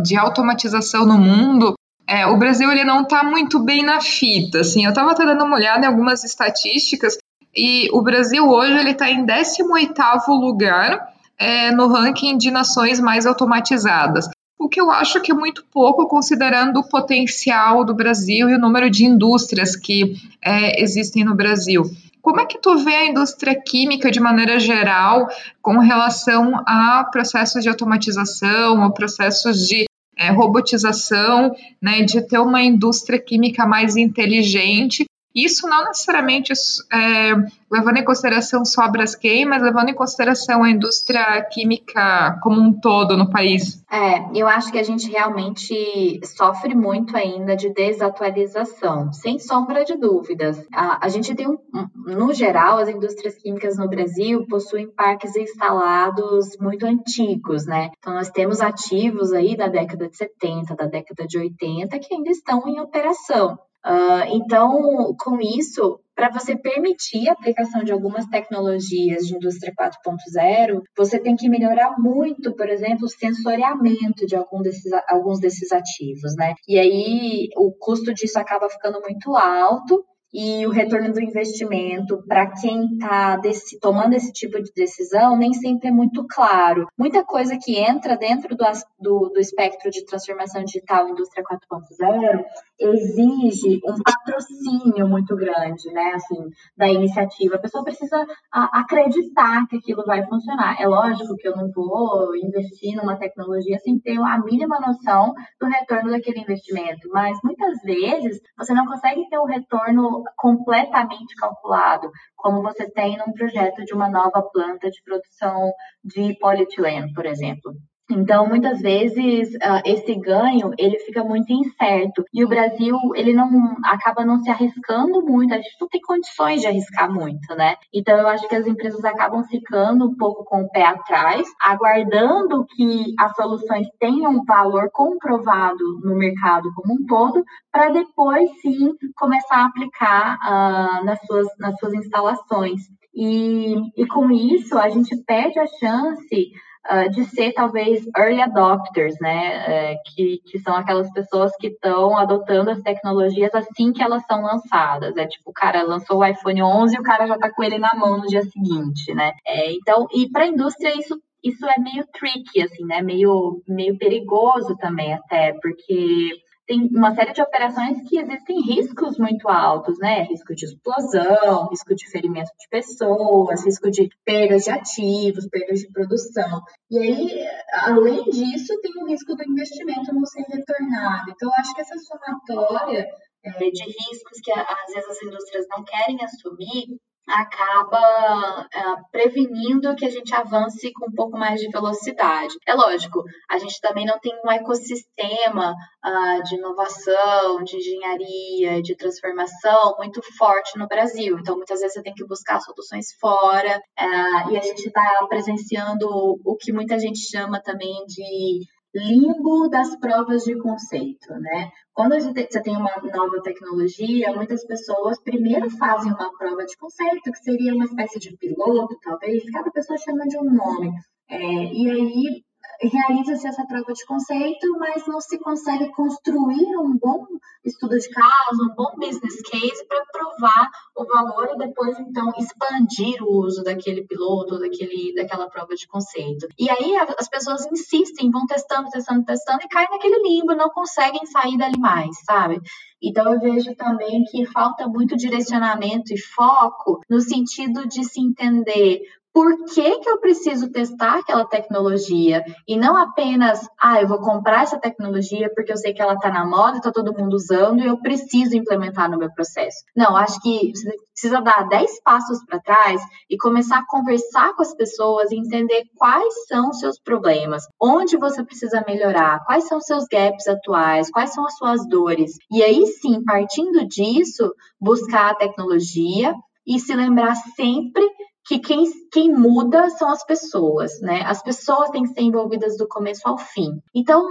[0.00, 1.74] de automatização no mundo,
[2.06, 4.60] é, o Brasil ele não está muito bem na fita.
[4.60, 7.16] Assim, eu estava dando uma olhada em algumas estatísticas
[7.56, 13.26] e o Brasil hoje ele está em 18º lugar é, no ranking de nações mais
[13.26, 14.28] automatizadas.
[14.74, 18.90] Que eu acho que é muito pouco considerando o potencial do Brasil e o número
[18.90, 21.84] de indústrias que é, existem no Brasil.
[22.20, 25.28] Como é que tu vê a indústria química de maneira geral
[25.62, 29.84] com relação a processos de automatização, a processos de
[30.18, 36.52] é, robotização, né, de ter uma indústria química mais inteligente isso não necessariamente
[36.92, 37.32] é,
[37.70, 42.72] levando em consideração só a Braskem, mas levando em consideração a indústria química como um
[42.72, 43.84] todo no país.
[43.90, 49.96] É, eu acho que a gente realmente sofre muito ainda de desatualização, sem sombra de
[49.96, 50.64] dúvidas.
[50.72, 51.58] A, a gente tem, um,
[52.06, 57.90] no geral, as indústrias químicas no Brasil possuem parques instalados muito antigos, né?
[57.98, 62.30] Então, nós temos ativos aí da década de 70, da década de 80, que ainda
[62.30, 63.58] estão em operação.
[63.84, 70.80] Uh, então, com isso, para você permitir a aplicação de algumas tecnologias de indústria 4.0,
[70.96, 76.34] você tem que melhorar muito, por exemplo, o sensoriamento de algum desses, alguns desses ativos,
[76.36, 76.54] né?
[76.68, 82.50] E aí o custo disso acaba ficando muito alto e o retorno do investimento para
[82.50, 83.40] quem está
[83.80, 86.88] tomando esse tipo de decisão nem sempre é muito claro.
[86.98, 88.64] Muita coisa que entra dentro do,
[88.98, 92.44] do, do espectro de transformação digital indústria 4.0
[92.80, 97.54] exige um patrocínio muito grande, né, assim, da iniciativa.
[97.54, 100.80] A pessoa precisa acreditar que aquilo vai funcionar.
[100.80, 105.66] É lógico que eu não vou investir numa tecnologia sem ter a mínima noção do
[105.68, 112.62] retorno daquele investimento, mas muitas vezes você não consegue ter o retorno completamente calculado, como
[112.62, 117.72] você tem num projeto de uma nova planta de produção de polietileno, por exemplo.
[118.10, 122.22] Então, muitas vezes, uh, esse ganho, ele fica muito incerto.
[122.34, 123.48] E o Brasil, ele não
[123.82, 125.54] acaba não se arriscando muito.
[125.54, 127.76] A gente não tem condições de arriscar muito, né?
[127.92, 132.66] Então, eu acho que as empresas acabam ficando um pouco com o pé atrás, aguardando
[132.76, 139.56] que as soluções tenham valor comprovado no mercado como um todo, para depois, sim, começar
[139.56, 142.82] a aplicar uh, nas, suas, nas suas instalações.
[143.14, 146.50] E, e com isso, a gente perde a chance
[146.90, 149.94] uh, de ser talvez early adopters, né?
[149.94, 154.42] Uh, que, que são aquelas pessoas que estão adotando as tecnologias assim que elas são
[154.42, 155.16] lançadas.
[155.16, 157.78] É tipo, o cara lançou o iPhone 11 e o cara já está com ele
[157.78, 159.32] na mão no dia seguinte, né?
[159.46, 163.02] É, então, e para a indústria isso isso é meio tricky, assim, né?
[163.02, 166.30] Meio, meio perigoso também até, porque
[166.66, 170.22] tem uma série de operações que existem riscos muito altos, né?
[170.22, 175.92] Risco de explosão, risco de ferimento de pessoas, risco de perdas de ativos, perdas de
[175.92, 176.62] produção.
[176.90, 181.30] E aí, além disso, tem o risco do investimento não ser retornado.
[181.30, 183.06] Então, acho que essa somatória
[183.44, 190.04] é, de riscos que às vezes as indústrias não querem assumir acaba uh, prevenindo que
[190.04, 192.54] a gente avance com um pouco mais de velocidade.
[192.66, 198.94] É lógico, a gente também não tem um ecossistema uh, de inovação, de engenharia, de
[198.96, 201.38] transformação muito forte no Brasil.
[201.38, 206.06] Então, muitas vezes você tem que buscar soluções fora uh, e a gente está presenciando
[206.44, 211.70] o que muita gente chama também de limbo das provas de conceito, né?
[211.92, 217.38] Quando você tem uma nova tecnologia, muitas pessoas primeiro fazem uma prova de conceito, que
[217.38, 220.92] seria uma espécie de piloto, talvez, cada pessoa chama de um nome.
[221.28, 222.44] É, e aí
[222.80, 227.26] realiza-se essa prova de conceito, mas não se consegue construir um bom
[227.64, 233.22] estudo de caso, um bom business case para provar o valor e depois então expandir
[233.22, 236.46] o uso daquele piloto, daquele, daquela prova de conceito.
[236.58, 241.24] E aí as pessoas insistem, vão testando, testando, testando e caem naquele limbo, não conseguem
[241.26, 242.60] sair dali mais, sabe?
[243.02, 249.00] Então eu vejo também que falta muito direcionamento e foco no sentido de se entender
[249.34, 254.62] por que, que eu preciso testar aquela tecnologia e não apenas, ah, eu vou comprar
[254.62, 257.86] essa tecnologia porque eu sei que ela está na moda, está todo mundo usando e
[257.86, 259.78] eu preciso implementar no meu processo.
[259.96, 264.62] Não, acho que você precisa dar 10 passos para trás e começar a conversar com
[264.62, 269.78] as pessoas e entender quais são os seus problemas, onde você precisa melhorar, quais são
[269.78, 272.34] os seus gaps atuais, quais são as suas dores.
[272.52, 276.32] E aí sim, partindo disso, buscar a tecnologia
[276.64, 278.08] e se lembrar sempre
[278.46, 281.22] que quem, quem muda são as pessoas, né?
[281.26, 283.80] As pessoas têm que ser envolvidas do começo ao fim.
[283.94, 284.22] Então,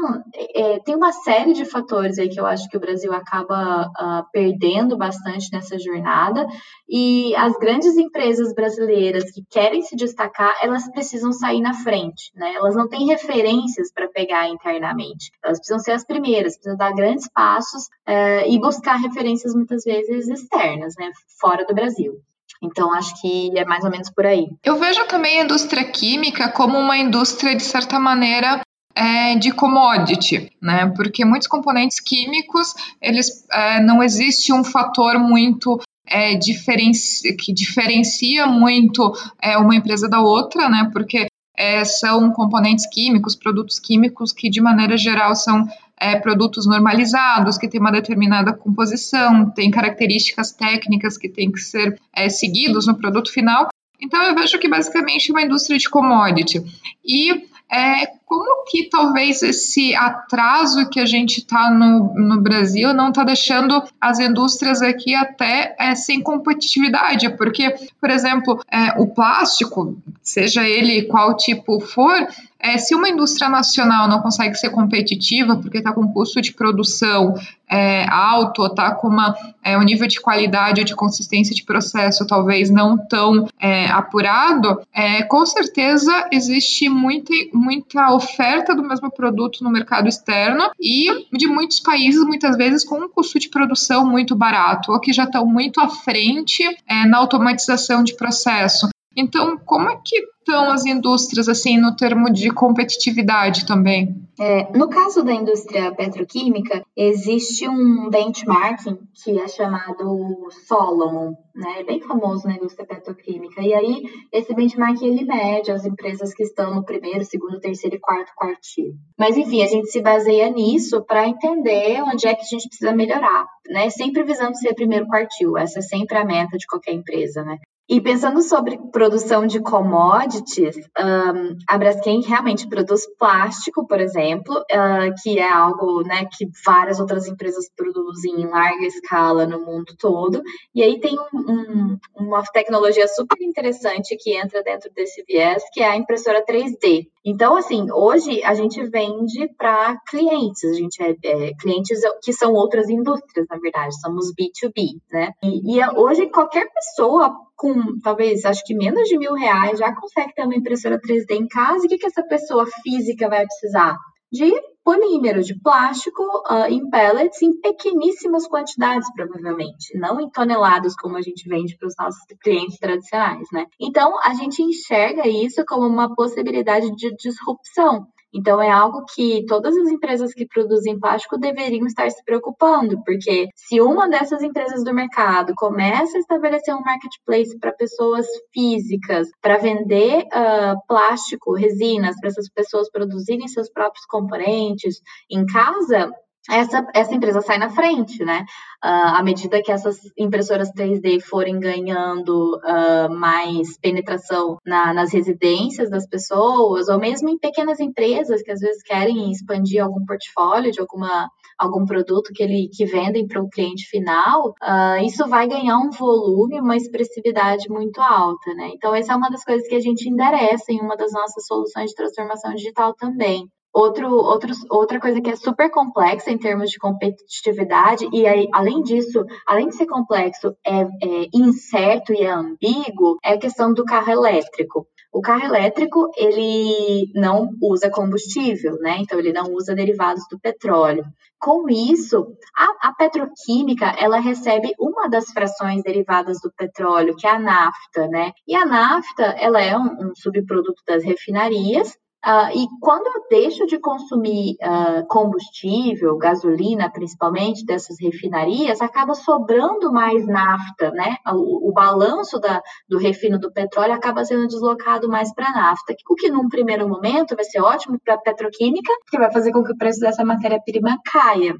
[0.53, 4.23] é, tem uma série de fatores aí que eu acho que o Brasil acaba uh,
[4.31, 6.45] perdendo bastante nessa jornada,
[6.87, 12.53] e as grandes empresas brasileiras que querem se destacar, elas precisam sair na frente, né?
[12.53, 15.31] Elas não têm referências para pegar internamente.
[15.43, 20.27] Elas precisam ser as primeiras, precisam dar grandes passos uh, e buscar referências muitas vezes
[20.27, 21.09] externas, né?
[21.39, 22.21] Fora do Brasil.
[22.63, 24.47] Então, acho que é mais ou menos por aí.
[24.63, 28.61] Eu vejo também a indústria química como uma indústria, de certa maneira,
[28.95, 30.91] é, de commodity, né?
[30.95, 38.45] Porque muitos componentes químicos, eles é, não existe um fator muito é, diferenci que diferencia
[38.45, 39.11] muito
[39.41, 40.89] é, uma empresa da outra, né?
[40.93, 45.67] Porque é, são componentes químicos, produtos químicos que, de maneira geral, são
[45.99, 51.99] é, produtos normalizados, que têm uma determinada composição, têm características técnicas que têm que ser
[52.15, 53.69] é, seguidos no produto final.
[54.01, 56.61] Então, eu vejo que basicamente é uma indústria de commodity.
[57.05, 63.09] E é, como que talvez esse atraso que a gente está no, no Brasil não
[63.09, 67.35] está deixando as indústrias aqui até é, sem competitividade?
[67.35, 72.27] Porque, por exemplo, é, o plástico, seja ele qual tipo for,
[72.63, 77.35] é, se uma indústria nacional não consegue ser competitiva porque está com custo de produção
[77.69, 82.25] é, alto, está com uma, é, um nível de qualidade ou de consistência de processo
[82.25, 89.63] talvez não tão é, apurado, é, com certeza existe muita, muita oferta do mesmo produto
[89.63, 94.35] no mercado externo e de muitos países, muitas vezes, com um custo de produção muito
[94.35, 98.92] barato, ou que já estão muito à frente é, na automatização de processo.
[99.15, 104.13] Então, como é que estão as indústrias, assim, no termo de competitividade também?
[104.39, 111.81] É, no caso da indústria petroquímica, existe um benchmarking que é chamado Solomon, né?
[111.81, 113.61] É bem famoso na indústria petroquímica.
[113.61, 117.99] E aí, esse benchmarking, ele mede as empresas que estão no primeiro, segundo, terceiro e
[117.99, 118.93] quarto quartil.
[119.17, 122.91] Mas, enfim, a gente se baseia nisso para entender onde é que a gente precisa
[122.91, 123.89] melhorar, né?
[123.91, 125.57] Sempre visando ser primeiro quartil.
[125.57, 127.59] Essa é sempre a meta de qualquer empresa, né?
[127.89, 135.13] E pensando sobre produção de commodities, um, a Braskem realmente produz plástico, por exemplo, uh,
[135.21, 140.41] que é algo né, que várias outras empresas produzem em larga escala no mundo todo.
[140.73, 145.81] E aí tem um, um, uma tecnologia super interessante que entra dentro desse viés, que
[145.81, 147.07] é a impressora 3D.
[147.25, 152.53] Então, assim, hoje a gente vende para clientes, a gente é, é, clientes que são
[152.53, 155.31] outras indústrias, na verdade, somos B2B, né?
[155.41, 160.33] E, e hoje qualquer pessoa com talvez acho que menos de mil reais já consegue
[160.33, 161.83] ter uma impressora 3D em casa.
[161.83, 163.95] E o que, que essa pessoa física vai precisar?
[164.33, 164.51] De
[164.83, 171.21] polímero, de plástico uh, em pellets em pequeníssimas quantidades, provavelmente, não em toneladas como a
[171.21, 173.67] gente vende para os nossos clientes tradicionais, né?
[173.79, 178.07] Então, a gente enxerga isso como uma possibilidade de disrupção.
[178.33, 183.47] Então, é algo que todas as empresas que produzem plástico deveriam estar se preocupando, porque
[183.55, 189.57] se uma dessas empresas do mercado começa a estabelecer um marketplace para pessoas físicas, para
[189.57, 196.11] vender uh, plástico, resinas, para essas pessoas produzirem seus próprios componentes em casa,
[196.49, 198.45] essa, essa empresa sai na frente, né?
[198.83, 205.89] Uh, à medida que essas impressoras 3D forem ganhando uh, mais penetração na, nas residências
[205.89, 210.81] das pessoas, ou mesmo em pequenas empresas que às vezes querem expandir algum portfólio de
[210.81, 215.77] alguma, algum produto que, ele, que vendem para o cliente final, uh, isso vai ganhar
[215.77, 218.71] um volume, uma expressividade muito alta, né?
[218.75, 221.91] Então, essa é uma das coisas que a gente endereça em uma das nossas soluções
[221.91, 223.47] de transformação digital também.
[223.73, 228.83] Outro, outros, outra coisa que é super complexa em termos de competitividade, e aí, além
[228.83, 233.83] disso, além de ser complexo, é, é incerto e é ambíguo, é a questão do
[233.83, 234.87] carro elétrico.
[235.11, 238.97] O carro elétrico, ele não usa combustível, né?
[238.99, 241.05] Então, ele não usa derivados do petróleo.
[241.39, 247.31] Com isso, a, a, petroquímica, ela recebe uma das frações derivadas do petróleo, que é
[247.31, 248.31] a nafta, né?
[248.47, 251.95] E a nafta, ela é um, um subproduto das refinarias,
[252.25, 259.91] Uh, e quando eu deixo de consumir uh, combustível, gasolina, principalmente dessas refinarias, acaba sobrando
[259.91, 261.17] mais nafta, né?
[261.27, 266.15] O, o balanço da, do refino do petróleo acaba sendo deslocado mais para nafta, o
[266.15, 269.73] que num primeiro momento vai ser ótimo para a petroquímica, que vai fazer com que
[269.73, 271.55] o preço dessa matéria-prima caia.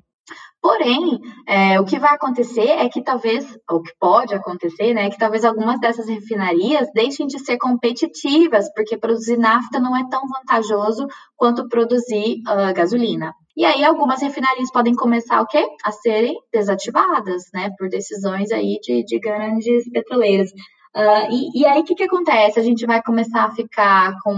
[0.62, 5.10] Porém, é, o que vai acontecer é que talvez, o que pode acontecer, né, é
[5.10, 10.22] que talvez algumas dessas refinarias deixem de ser competitivas, porque produzir nafta não é tão
[10.26, 11.06] vantajoso
[11.36, 13.34] quanto produzir uh, gasolina.
[13.58, 15.64] E aí algumas refinarias podem começar o quê?
[15.84, 20.50] A serem desativadas, né, por decisões aí de, de grandes petroleiras.
[20.96, 22.60] Uh, e, e, aí, o que, que acontece?
[22.60, 24.36] A gente vai começar a ficar com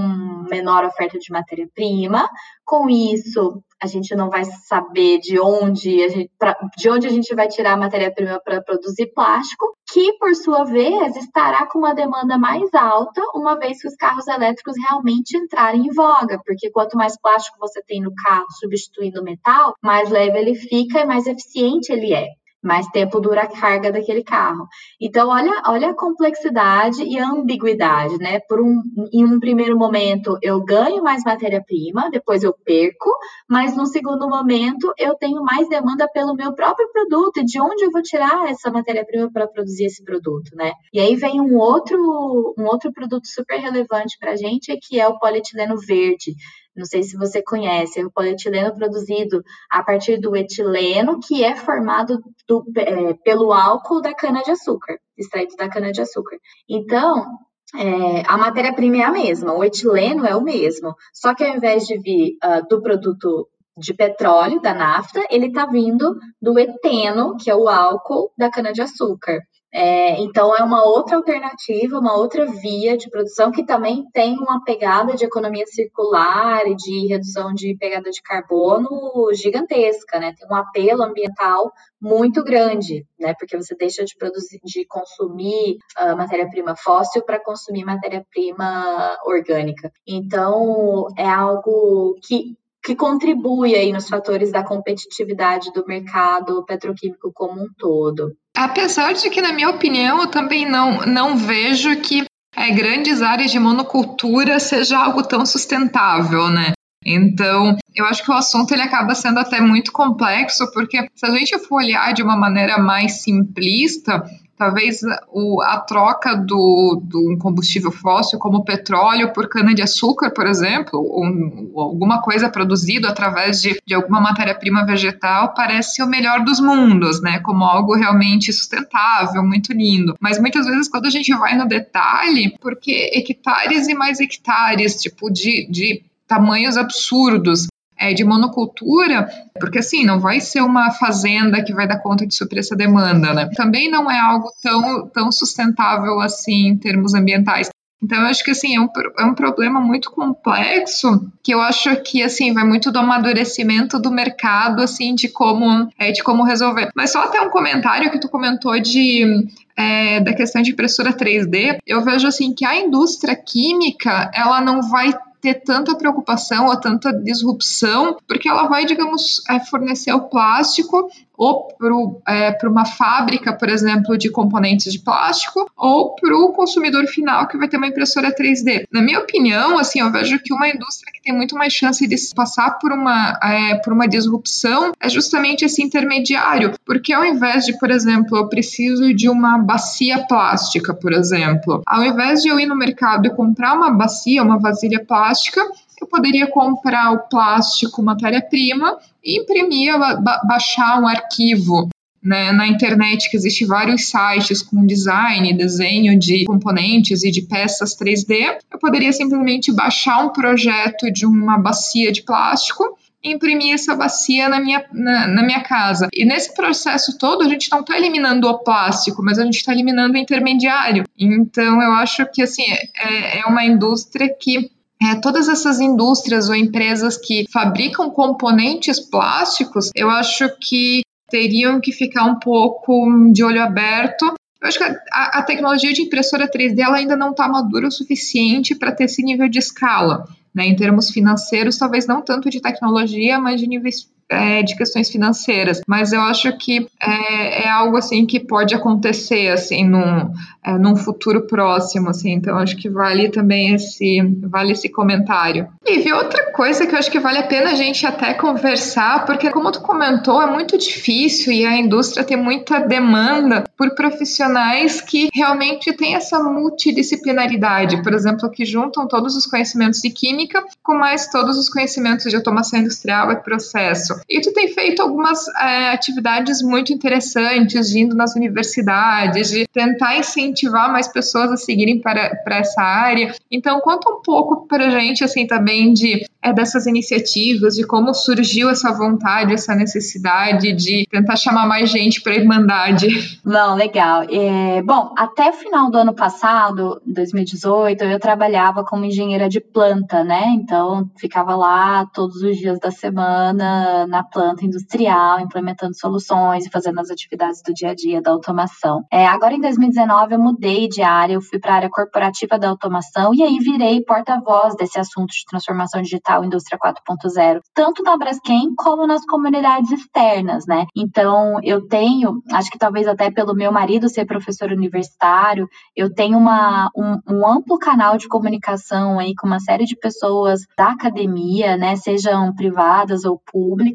[0.50, 2.30] menor oferta de matéria-prima.
[2.64, 7.10] Com isso, a gente não vai saber de onde a gente, pra, de onde a
[7.10, 11.94] gente vai tirar a matéria-prima para produzir plástico, que, por sua vez, estará com uma
[11.94, 16.98] demanda mais alta, uma vez que os carros elétricos realmente entrarem em voga, porque quanto
[16.98, 21.28] mais plástico você tem no carro substituindo o metal, mais leve ele fica e mais
[21.28, 22.28] eficiente ele é.
[22.66, 24.68] Mais tempo dura a carga daquele carro.
[25.00, 28.40] Então, olha, olha a complexidade e a ambiguidade, né?
[28.40, 28.82] Por um,
[29.14, 33.12] em um primeiro momento, eu ganho mais matéria-prima, depois eu perco,
[33.48, 37.86] mas no segundo momento, eu tenho mais demanda pelo meu próprio produto e de onde
[37.86, 40.74] eu vou tirar essa matéria-prima para produzir esse produto, né?
[40.92, 45.08] E aí vem um outro, um outro produto super relevante para a gente, que é
[45.08, 46.36] o polietileno verde.
[46.76, 51.56] Não sei se você conhece, é o polietileno produzido a partir do etileno, que é
[51.56, 56.38] formado do, é, pelo álcool da cana-de-açúcar, extraído da cana-de-açúcar.
[56.68, 57.26] Então,
[57.74, 61.86] é, a matéria-prima é a mesma, o etileno é o mesmo, só que ao invés
[61.86, 63.48] de vir uh, do produto
[63.78, 69.42] de petróleo, da nafta, ele está vindo do eteno, que é o álcool da cana-de-açúcar.
[69.78, 74.64] É, então, é uma outra alternativa, uma outra via de produção que também tem uma
[74.64, 78.90] pegada de economia circular e de redução de pegada de carbono
[79.34, 80.34] gigantesca, né?
[80.34, 83.34] Tem um apelo ambiental muito grande, né?
[83.38, 89.92] Porque você deixa de produzir, de consumir uh, matéria-prima fóssil para consumir matéria-prima orgânica.
[90.08, 92.56] Então, é algo que
[92.86, 98.32] que contribui aí nos fatores da competitividade do mercado petroquímico como um todo.
[98.56, 102.24] Apesar de que, na minha opinião, eu também não, não vejo que
[102.56, 106.74] é, grandes áreas de monocultura seja algo tão sustentável, né?
[107.04, 111.32] Então, eu acho que o assunto ele acaba sendo até muito complexo, porque se a
[111.32, 114.24] gente for olhar de uma maneira mais simplista,
[114.58, 115.02] talvez
[115.32, 121.26] o, a troca do, do combustível fóssil, como petróleo, por cana-de-açúcar, por exemplo, ou,
[121.74, 127.22] ou, alguma coisa produzida através de, de alguma matéria-prima vegetal, parece o melhor dos mundos,
[127.22, 127.40] né?
[127.40, 130.16] Como algo realmente sustentável, muito lindo.
[130.20, 135.30] Mas muitas vezes, quando a gente vai no detalhe, porque hectares e mais hectares, tipo,
[135.30, 137.68] de, de tamanhos absurdos
[137.98, 139.30] é, de monocultura,
[139.60, 143.34] porque assim, não vai ser uma fazenda que vai dar conta de suprir essa demanda,
[143.34, 143.50] né?
[143.56, 147.70] Também não é algo tão, tão sustentável assim em termos ambientais.
[148.04, 148.88] Então, eu acho que assim, é um,
[149.18, 154.12] é um problema muito complexo que eu acho que assim, vai muito do amadurecimento do
[154.12, 156.90] mercado, assim, de como, é, de como resolver.
[156.96, 161.78] Mas só até um comentário que tu comentou de é, da questão de impressora 3D,
[161.86, 165.12] eu vejo assim que a indústria química ela não vai
[165.46, 171.08] ter tanta preocupação ou tanta disrupção, porque ela vai, digamos, é, fornecer o plástico
[171.38, 177.06] ou para é, uma fábrica, por exemplo, de componentes de plástico, ou para o consumidor
[177.08, 178.86] final que vai ter uma impressora 3D.
[178.92, 182.16] Na minha opinião, assim, eu vejo que uma indústria que tem muito mais chance de
[182.36, 187.78] passar por uma, é, por uma disrupção é justamente esse intermediário, porque ao invés de,
[187.78, 192.66] por exemplo, eu preciso de uma bacia plástica, por exemplo, ao invés de eu ir
[192.66, 195.62] no mercado e comprar uma bacia, uma vasilha plástica,
[196.06, 201.90] eu poderia comprar o plástico matéria-prima e imprimir, ba baixar um arquivo
[202.24, 207.96] né, na internet, que existe vários sites com design, desenho de componentes e de peças
[207.98, 208.58] 3D.
[208.72, 214.60] Eu poderia simplesmente baixar um projeto de uma bacia de plástico imprimir essa bacia na
[214.60, 216.08] minha, na, na minha casa.
[216.14, 219.74] E nesse processo todo, a gente não está eliminando o plástico, mas a gente está
[219.74, 221.06] eliminando o intermediário.
[221.18, 222.64] Então, eu acho que assim,
[222.96, 224.70] é, é uma indústria que
[225.12, 231.92] é, todas essas indústrias ou empresas que fabricam componentes plásticos, eu acho que teriam que
[231.92, 234.26] ficar um pouco de olho aberto.
[234.62, 237.92] Eu acho que a, a tecnologia de impressora 3D ela ainda não está madura o
[237.92, 240.26] suficiente para ter esse nível de escala.
[240.54, 245.10] Né, em termos financeiros, talvez não tanto de tecnologia, mas de níveis é, de questões
[245.10, 250.32] financeiras, mas eu acho que é, é, algo assim que pode acontecer assim num,
[250.64, 252.32] é, num futuro próximo, assim.
[252.32, 255.68] Então acho que vale também esse vale esse comentário.
[255.86, 259.26] E vi outra coisa que eu acho que vale a pena a gente até conversar,
[259.26, 265.02] porque como tu comentou é muito difícil e a indústria tem muita demanda por profissionais
[265.02, 270.96] que realmente têm essa multidisciplinaridade, por exemplo, que juntam todos os conhecimentos de química com
[270.96, 274.15] mais todos os conhecimentos de automação industrial e processo.
[274.30, 280.92] E tu tem feito algumas é, atividades muito interessantes, indo nas universidades, de tentar incentivar
[280.92, 283.34] mais pessoas a seguirem para, para essa área.
[283.52, 288.14] Então, conta um pouco para a gente, assim, também de é, dessas iniciativas, de como
[288.14, 293.40] surgiu essa vontade, essa necessidade de tentar chamar mais gente para a Irmandade.
[293.44, 294.24] Não, legal.
[294.30, 300.24] É, bom, até o final do ano passado, 2018, eu trabalhava como engenheira de planta,
[300.24, 300.46] né?
[300.56, 307.00] Então, ficava lá todos os dias da semana na planta industrial, implementando soluções e fazendo
[307.00, 309.04] as atividades do dia a dia da automação.
[309.12, 312.70] É, agora em 2019 eu mudei de área, eu fui para a área corporativa da
[312.70, 318.74] automação e aí virei porta-voz desse assunto de transformação digital indústria 4.0, tanto na Braskem
[318.76, 320.86] como nas comunidades externas, né?
[320.96, 326.38] Então eu tenho, acho que talvez até pelo meu marido ser professor universitário, eu tenho
[326.38, 331.78] uma, um, um amplo canal de comunicação aí com uma série de pessoas da academia,
[331.78, 331.96] né?
[331.96, 333.95] Sejam privadas ou públicas,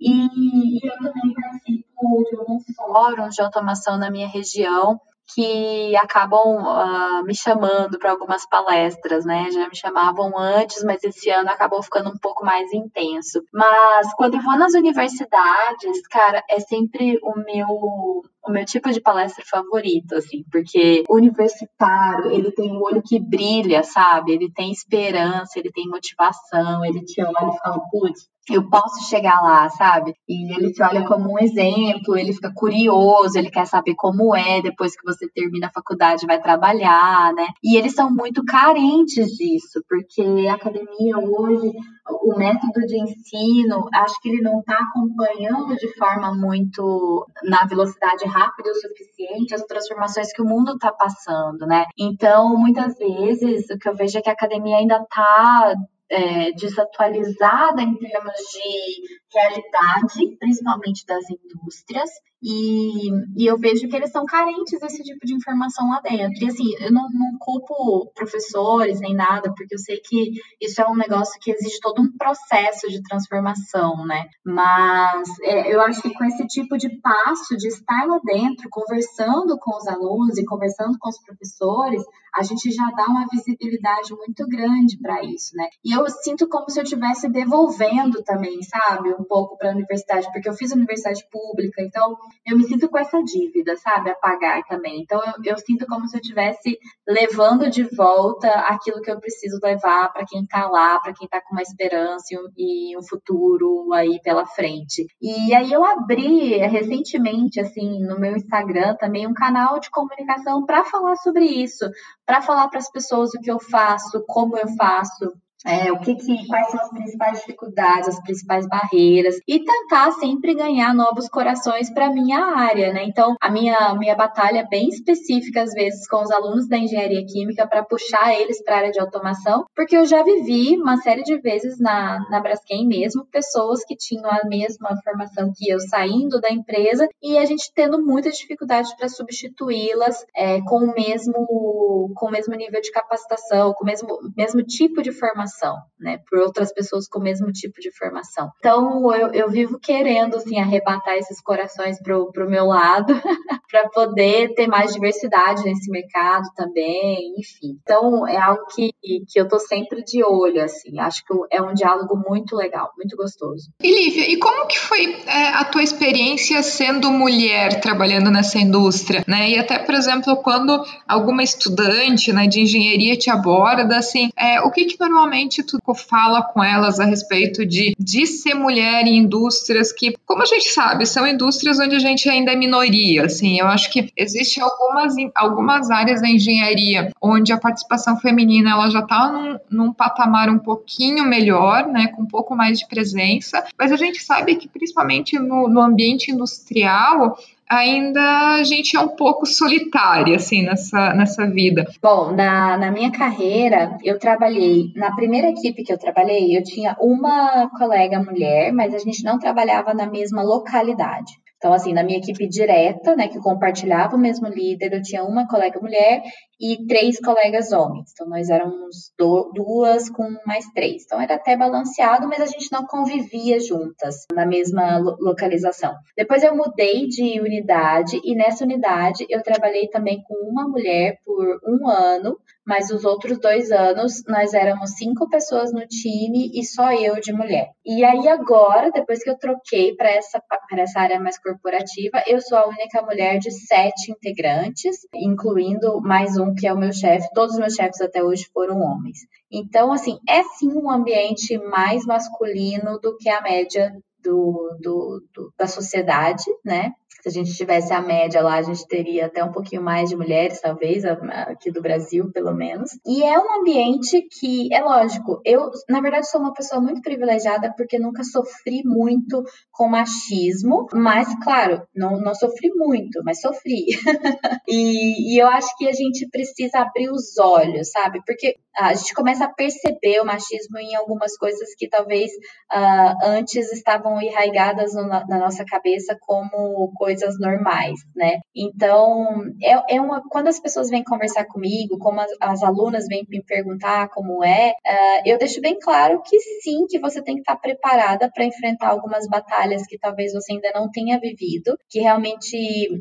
[0.00, 5.00] e, e eu também participo de alguns fóruns de automação na minha região
[5.34, 9.50] que acabam uh, me chamando para algumas palestras, né?
[9.50, 13.42] Já me chamavam antes, mas esse ano acabou ficando um pouco mais intenso.
[13.52, 19.00] Mas quando eu vou nas universidades, cara, é sempre o meu o meu tipo de
[19.00, 24.32] palestra favorito, assim, porque o universitário, ele tem um olho que brilha, sabe?
[24.32, 29.40] Ele tem esperança, ele tem motivação, ele te olha e fala, putz, eu posso chegar
[29.42, 30.14] lá, sabe?
[30.28, 34.62] E ele te olha como um exemplo, ele fica curioso, ele quer saber como é
[34.62, 37.48] depois que você termina a faculdade vai trabalhar, né?
[37.62, 41.72] E eles são muito carentes disso, porque a academia hoje,
[42.10, 48.24] o método de ensino, acho que ele não está acompanhando de forma muito na velocidade
[48.26, 51.86] rápida o suficiente as transformações que o mundo está passando, né?
[51.98, 55.74] Então, muitas vezes, o que eu vejo é que a academia ainda está
[56.10, 62.10] é, desatualizada em termos de realidade, principalmente das indústrias,
[62.42, 66.42] e, e, eu vejo que eles são carentes desse tipo de informação lá dentro.
[66.42, 70.88] E assim, eu não, não culpo professores nem nada, porque eu sei que isso é
[70.88, 74.26] um negócio que exige todo um processo de transformação, né?
[74.44, 79.58] Mas é, eu acho que com esse tipo de passo, de estar lá dentro, conversando
[79.58, 82.02] com os alunos e conversando com os professores,
[82.34, 85.68] a gente já dá uma visibilidade muito grande para isso, né?
[85.84, 89.08] E eu sinto como se eu estivesse devolvendo também, sabe?
[89.18, 92.98] um pouco para a universidade, porque eu fiz universidade pública, então eu me sinto com
[92.98, 95.00] essa dívida, sabe, a pagar também.
[95.00, 99.58] Então eu, eu sinto como se eu estivesse levando de volta aquilo que eu preciso
[99.62, 103.02] levar para quem está lá, para quem está com uma esperança e um, e um
[103.02, 105.06] futuro aí pela frente.
[105.20, 110.84] E aí eu abri recentemente, assim, no meu Instagram também um canal de comunicação para
[110.84, 111.88] falar sobre isso,
[112.26, 115.32] para falar para as pessoas o que eu faço, como eu faço,
[115.66, 120.54] é, o que, que, quais são as principais dificuldades, as principais barreiras e tentar sempre
[120.54, 123.04] ganhar novos corações para minha área, né?
[123.04, 127.24] Então, a minha minha batalha é bem específica às vezes com os alunos da engenharia
[127.26, 131.22] química para puxar eles para a área de automação, porque eu já vivi uma série
[131.22, 136.40] de vezes na na Braskem mesmo pessoas que tinham a mesma formação que eu saindo
[136.40, 142.26] da empresa e a gente tendo muita dificuldade para substituí-las é, com o mesmo com
[142.26, 146.18] o mesmo nível de capacitação, com o mesmo mesmo tipo de formação formação, né?
[146.28, 148.50] Por outras pessoas com o mesmo tipo de formação.
[148.58, 153.14] Então, eu, eu vivo querendo, assim, arrebatar esses corações pro, pro meu lado,
[153.70, 157.78] para poder ter mais diversidade nesse mercado também, enfim.
[157.82, 160.98] Então, é algo que, que eu tô sempre de olho, assim.
[161.00, 163.70] Acho que é um diálogo muito legal, muito gostoso.
[163.82, 169.24] E Lívia, e como que foi é, a tua experiência sendo mulher trabalhando nessa indústria,
[169.26, 169.50] né?
[169.50, 174.70] E até, por exemplo, quando alguma estudante né, de engenharia te aborda, assim, é, o
[174.70, 179.18] que que normalmente normalmente tu fala com elas a respeito de, de ser mulher em
[179.18, 183.60] indústrias que, como a gente sabe, são indústrias onde a gente ainda é minoria, assim,
[183.60, 189.00] eu acho que existe algumas, algumas áreas da engenharia onde a participação feminina ela já
[189.00, 193.92] está num, num patamar um pouquinho melhor, né, com um pouco mais de presença, mas
[193.92, 199.46] a gente sabe que principalmente no, no ambiente industrial ainda a gente é um pouco
[199.46, 201.86] solitária, assim, nessa, nessa vida.
[202.02, 206.96] Bom, na, na minha carreira, eu trabalhei, na primeira equipe que eu trabalhei, eu tinha
[207.00, 211.32] uma colega mulher, mas a gente não trabalhava na mesma localidade.
[211.58, 215.46] Então, assim, na minha equipe direta, né, que compartilhava o mesmo líder, eu tinha uma
[215.48, 216.22] colega mulher
[216.60, 218.12] e três colegas homens.
[218.12, 221.02] Então, nós éramos do, duas com mais três.
[221.04, 225.94] Então, era até balanceado, mas a gente não convivia juntas na mesma lo localização.
[226.16, 231.60] Depois, eu mudei de unidade e nessa unidade eu trabalhei também com uma mulher por
[231.66, 232.38] um ano,
[232.68, 237.32] mas os outros dois anos nós éramos cinco pessoas no time e só eu de
[237.32, 237.70] mulher.
[237.82, 240.38] E aí agora, depois que eu troquei para essa,
[240.72, 246.54] essa área mais corporativa, eu sou a única mulher de sete integrantes, incluindo mais um
[246.54, 247.26] que é o meu chefe.
[247.32, 249.20] Todos os meus chefes até hoje foram homens.
[249.50, 255.52] Então, assim, é sim um ambiente mais masculino do que a média do, do, do,
[255.58, 256.92] da sociedade, né?
[257.20, 260.16] Se a gente tivesse a média lá, a gente teria até um pouquinho mais de
[260.16, 262.90] mulheres, talvez, aqui do Brasil, pelo menos.
[263.04, 267.74] E é um ambiente que, é lógico, eu, na verdade, sou uma pessoa muito privilegiada
[267.76, 269.42] porque nunca sofri muito
[269.72, 273.86] com machismo, mas, claro, não, não sofri muito, mas sofri.
[274.68, 278.20] e, e eu acho que a gente precisa abrir os olhos, sabe?
[278.24, 282.30] Porque a gente começa a perceber o machismo em algumas coisas que talvez
[282.72, 287.07] uh, antes estavam enraigadas no, na nossa cabeça como coisas
[287.38, 288.38] normais, né?
[288.54, 293.24] Então, é, é uma, quando as pessoas vêm conversar comigo, como as, as alunas vêm
[293.28, 297.40] me perguntar como é, uh, eu deixo bem claro que sim, que você tem que
[297.40, 302.56] estar preparada para enfrentar algumas batalhas que talvez você ainda não tenha vivido, que realmente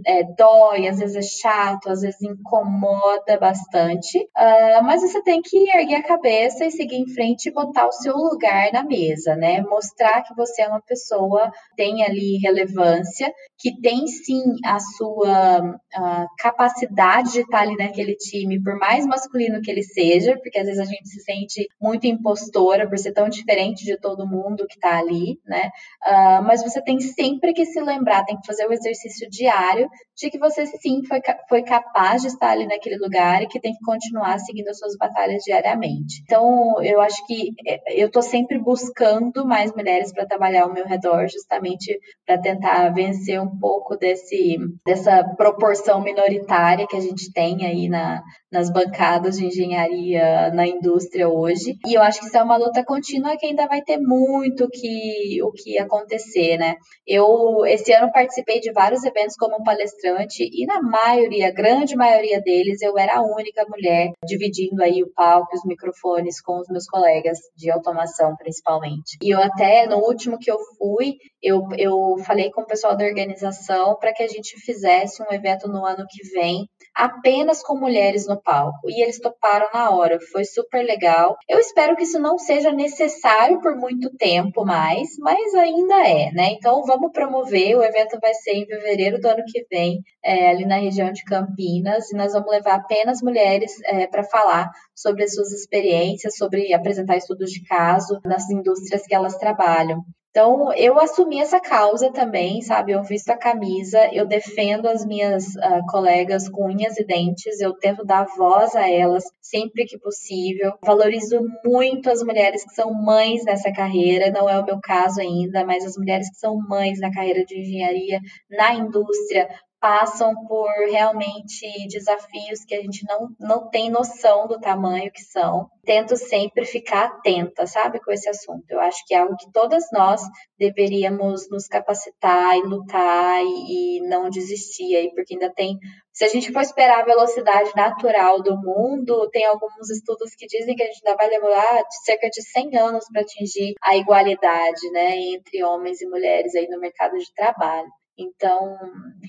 [0.06, 5.58] é, dói, às vezes é chato, às vezes incomoda bastante, uh, mas você tem que
[5.70, 9.62] erguer a cabeça e seguir em frente e botar o seu lugar na mesa, né?
[9.62, 16.28] Mostrar que você é uma pessoa tem ali relevância, que tem sim a sua a
[16.38, 20.80] capacidade de estar ali naquele time, por mais masculino que ele seja, porque às vezes
[20.80, 25.00] a gente se sente muito impostora por ser tão diferente de todo mundo que está
[25.00, 25.70] ali, né?
[26.06, 30.30] Uh, mas você tem sempre que se lembrar, tem que fazer o exercício diário de
[30.30, 33.86] que você sim foi, foi capaz de estar ali naquele lugar e que tem que
[33.86, 36.22] continuar seguindo as suas batalhas diariamente.
[36.24, 40.86] Então, eu acho que é, eu estou sempre buscando mais mulheres para trabalhar ao meu
[40.86, 47.66] redor, justamente para tentar vencer um pouco desse, dessa proporção minoritária que a gente tem
[47.66, 48.22] aí na,
[48.52, 51.78] nas bancadas de engenharia na indústria hoje.
[51.86, 55.42] E eu acho que isso é uma luta contínua que ainda vai ter muito que,
[55.44, 56.76] o que acontecer, né?
[57.06, 62.82] Eu, esse ano, participei de vários eventos como palestrante e na maioria, grande maioria deles,
[62.82, 67.38] eu era a única mulher dividindo aí o palco, os microfones com os meus colegas
[67.56, 69.18] de automação, principalmente.
[69.22, 73.06] E eu até, no último que eu fui, eu, eu falei com o pessoal da
[73.06, 76.68] organização para que a gente fizesse um evento no ano que vem
[76.98, 78.90] apenas com mulheres no palco.
[78.90, 81.38] E eles toparam na hora, foi super legal.
[81.48, 86.50] Eu espero que isso não seja necessário por muito tempo mais, mas ainda é, né?
[86.54, 87.78] Então vamos promover.
[87.78, 91.24] O evento vai ser em fevereiro do ano que vem, é, ali na região de
[91.24, 96.74] Campinas, e nós vamos levar apenas mulheres é, para falar sobre as suas experiências, sobre
[96.74, 100.02] apresentar estudos de caso nas indústrias que elas trabalham.
[100.38, 102.92] Então, eu assumi essa causa também, sabe?
[102.92, 107.74] Eu visto a camisa, eu defendo as minhas uh, colegas com unhas e dentes, eu
[107.74, 110.74] tento dar voz a elas sempre que possível.
[110.86, 115.66] Valorizo muito as mulheres que são mães nessa carreira, não é o meu caso ainda,
[115.66, 121.88] mas as mulheres que são mães na carreira de engenharia, na indústria, passam por realmente
[121.88, 125.70] desafios que a gente não, não tem noção do tamanho que são.
[125.86, 128.66] Tento sempre ficar atenta, sabe, com esse assunto.
[128.70, 130.22] Eu acho que é algo que todas nós
[130.58, 135.78] deveríamos nos capacitar e lutar e, e não desistir aí, porque ainda tem.
[136.12, 140.76] Se a gente for esperar a velocidade natural do mundo, tem alguns estudos que dizem
[140.76, 145.16] que a gente ainda vai demorar cerca de 100 anos para atingir a igualdade, né,
[145.16, 147.88] entre homens e mulheres aí no mercado de trabalho.
[148.18, 148.76] Então,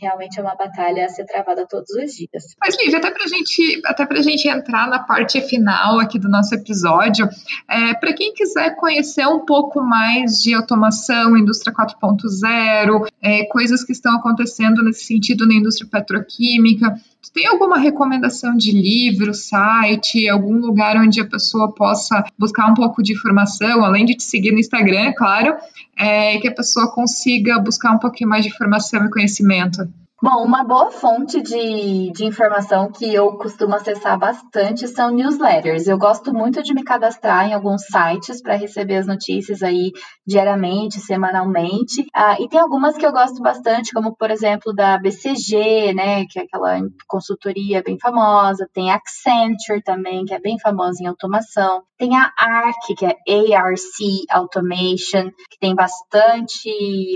[0.00, 2.56] realmente é uma batalha a ser travada todos os dias.
[2.58, 6.54] Mas, Liv, até para gente, até a gente entrar na parte final aqui do nosso
[6.54, 7.28] episódio,
[7.68, 13.92] é, para quem quiser conhecer um pouco mais de automação, indústria 4.0, é, coisas que
[13.92, 20.54] estão acontecendo nesse sentido na indústria petroquímica, Tu tem alguma recomendação de livro, site, algum
[20.58, 24.58] lugar onde a pessoa possa buscar um pouco de informação, além de te seguir no
[24.58, 25.56] Instagram, é claro,
[25.96, 29.88] é, que a pessoa consiga buscar um pouquinho mais de informação e conhecimento?
[30.20, 35.86] Bom, uma boa fonte de, de informação que eu costumo acessar bastante são newsletters.
[35.86, 39.92] Eu gosto muito de me cadastrar em alguns sites para receber as notícias aí
[40.26, 42.04] diariamente, semanalmente.
[42.12, 46.40] Ah, e tem algumas que eu gosto bastante, como por exemplo da BCG, né, que
[46.40, 48.68] é aquela consultoria bem famosa.
[48.74, 51.84] Tem a Accenture também, que é bem famosa em automação.
[51.96, 56.68] Tem a ARC, que é ARC Automation, que tem bastante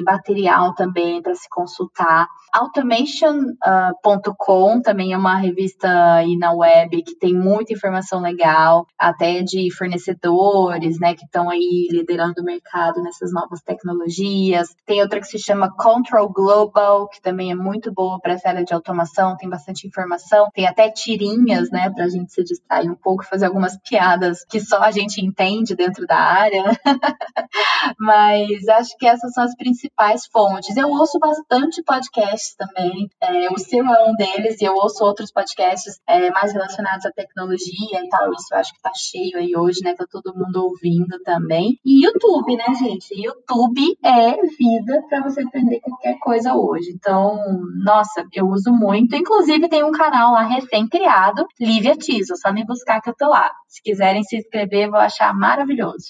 [0.06, 2.28] material também para se consultar.
[2.52, 9.42] Automation.com uh, também é uma revista aí na web que tem muita informação legal, até
[9.42, 14.68] de fornecedores, né, que estão aí liderando o mercado nessas novas tecnologias.
[14.84, 18.64] Tem outra que se chama Control Global, que também é muito boa para essa área
[18.64, 22.94] de automação, tem bastante informação, tem até tirinhas, né, para a gente se distrair um
[22.94, 26.64] pouco, fazer algumas piadas que só a gente entende dentro da área.
[27.98, 30.76] Mas acho que essas são as principais fontes.
[30.76, 33.08] Eu ouço bastante podcast podcasts também.
[33.20, 37.10] É, o seu é um deles e eu ouço outros podcasts é, mais relacionados à
[37.10, 38.32] tecnologia e tal.
[38.32, 39.94] Isso eu acho que tá cheio aí hoje, né?
[39.94, 41.78] Tá todo mundo ouvindo também.
[41.84, 43.14] E YouTube, né, gente?
[43.14, 46.90] YouTube é vida para você aprender qualquer coisa hoje.
[46.94, 47.38] Então,
[47.84, 49.14] nossa, eu uso muito.
[49.14, 52.34] Inclusive, tem um canal lá recém-criado, Lívia Tiso.
[52.36, 53.50] Só me buscar que eu tô lá.
[53.68, 56.08] Se quiserem se inscrever, vou achar maravilhoso.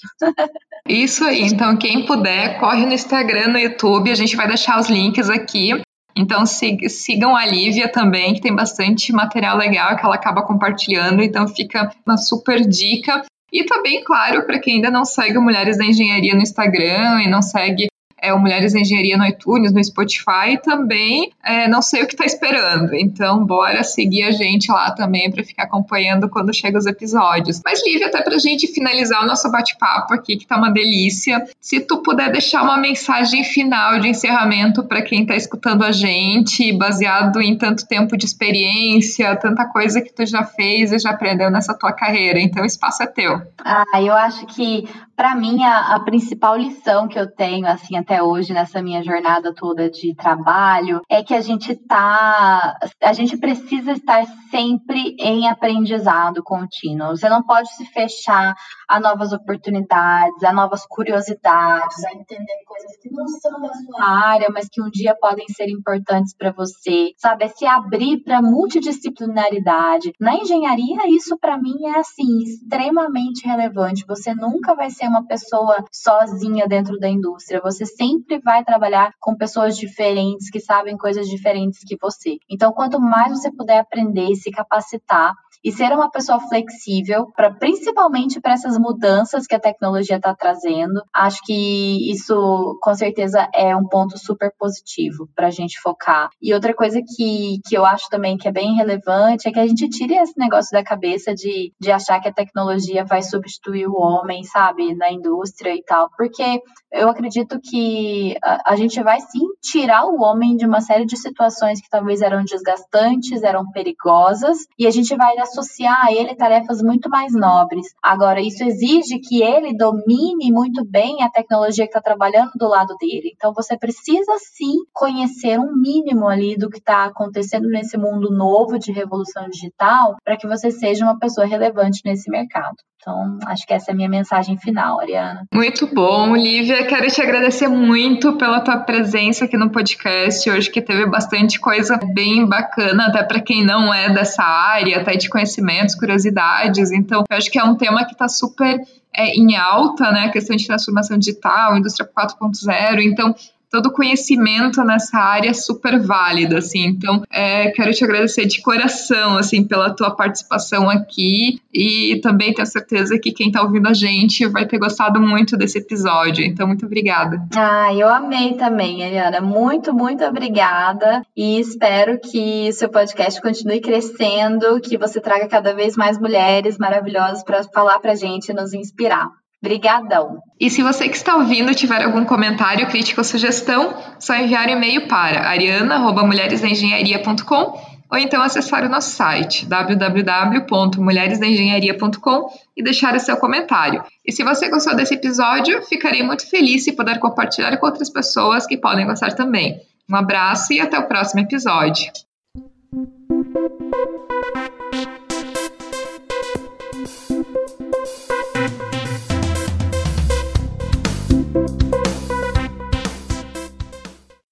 [0.87, 1.43] Isso aí.
[1.43, 4.11] Então, quem puder, corre no Instagram, no YouTube.
[4.11, 5.82] A gente vai deixar os links aqui.
[6.15, 11.47] Então sigam a Lívia também, que tem bastante material legal que ela acaba compartilhando, então
[11.47, 13.23] fica uma super dica.
[13.51, 17.41] E também, claro, para quem ainda não segue Mulheres da Engenharia no Instagram e não
[17.41, 17.87] segue
[18.23, 22.23] é, o Mulheres Engenharia no iTunes, no Spotify, também é, não sei o que está
[22.23, 22.95] esperando.
[22.95, 27.61] Então, bora seguir a gente lá também para ficar acompanhando quando chegam os episódios.
[27.65, 31.43] Mas, Lívia, até para a gente finalizar o nosso bate-papo aqui, que tá uma delícia,
[31.59, 36.71] se tu puder deixar uma mensagem final de encerramento para quem está escutando a gente,
[36.71, 41.51] baseado em tanto tempo de experiência, tanta coisa que tu já fez e já aprendeu
[41.51, 42.39] nessa tua carreira.
[42.39, 43.41] Então, o espaço é teu.
[43.65, 44.87] Ah, eu acho que
[45.23, 49.53] para mim a, a, principal lição que eu tenho assim até hoje nessa minha jornada
[49.55, 56.43] toda de trabalho é que a gente tá a gente precisa estar sempre em aprendizado
[56.43, 57.15] contínuo.
[57.15, 58.53] Você não pode se fechar
[58.87, 64.49] a novas oportunidades, a novas curiosidades, a entender coisas que não são da sua área,
[64.53, 67.13] mas que um dia podem ser importantes para você.
[67.17, 70.11] Sabe, é se abrir para multidisciplinaridade.
[70.19, 74.05] Na engenharia isso para mim é assim extremamente relevante.
[74.05, 77.61] Você nunca vai ser uma pessoa sozinha dentro da indústria.
[77.61, 82.37] Você sempre vai trabalhar com pessoas diferentes que sabem coisas diferentes que você.
[82.49, 85.33] Então, quanto mais você puder aprender e se capacitar,
[85.63, 91.01] e ser uma pessoa flexível, para principalmente para essas mudanças que a tecnologia está trazendo.
[91.13, 96.29] Acho que isso, com certeza, é um ponto super positivo para a gente focar.
[96.41, 99.67] E outra coisa que, que eu acho também que é bem relevante é que a
[99.67, 103.95] gente tire esse negócio da cabeça de, de achar que a tecnologia vai substituir o
[103.95, 106.61] homem, sabe, na indústria e tal, porque
[106.91, 111.17] eu acredito que a, a gente vai sim tirar o homem de uma série de
[111.17, 116.81] situações que talvez eram desgastantes, eram perigosas, e a gente vai associar a ele tarefas
[116.81, 117.87] muito mais nobres.
[118.01, 122.95] Agora, isso exige que ele domine muito bem a tecnologia que está trabalhando do lado
[122.99, 123.31] dele.
[123.35, 128.79] Então, você precisa sim conhecer um mínimo ali do que está acontecendo nesse mundo novo
[128.79, 132.75] de revolução digital para que você seja uma pessoa relevante nesse mercado.
[133.03, 135.45] Então, acho que essa é a minha mensagem final, Ariana.
[135.53, 136.87] Muito bom, Lívia.
[136.87, 141.99] Quero te agradecer muito pela tua presença aqui no podcast hoje, que teve bastante coisa
[142.13, 146.91] bem bacana, até para quem não é dessa área, até de conhecimentos, curiosidades.
[146.91, 148.79] Então, eu acho que é um tema que está super
[149.13, 150.27] é, em alta, né?
[150.27, 153.01] A questão de transformação digital, indústria 4.0.
[153.03, 153.35] Então,
[153.73, 156.85] todo conhecimento nessa área é super válido, assim.
[156.85, 162.67] Então, é, quero te agradecer de coração, assim, pela tua participação aqui e também tenho
[162.67, 166.45] certeza que quem está ouvindo a gente vai ter gostado muito desse episódio.
[166.45, 167.41] Então, muito obrigada.
[167.55, 169.41] Ah, eu amei também, Eliana.
[169.41, 175.97] Muito, muito obrigada e espero que seu podcast continue crescendo, que você traga cada vez
[175.97, 179.31] mais mulheres maravilhosas para falar para a gente e nos inspirar.
[179.63, 180.41] Obrigadão.
[180.59, 184.71] E se você que está ouvindo tiver algum comentário, crítica ou sugestão, só enviar um
[184.71, 194.03] e-mail para ariana@mulheresdaengenharia.com ou então acessar o nosso site www.mulheresdaengenharia.com e deixar o seu comentário.
[194.25, 198.67] E se você gostou desse episódio, ficarei muito feliz se puder compartilhar com outras pessoas
[198.67, 199.79] que podem gostar também.
[200.11, 202.11] Um abraço e até o próximo episódio.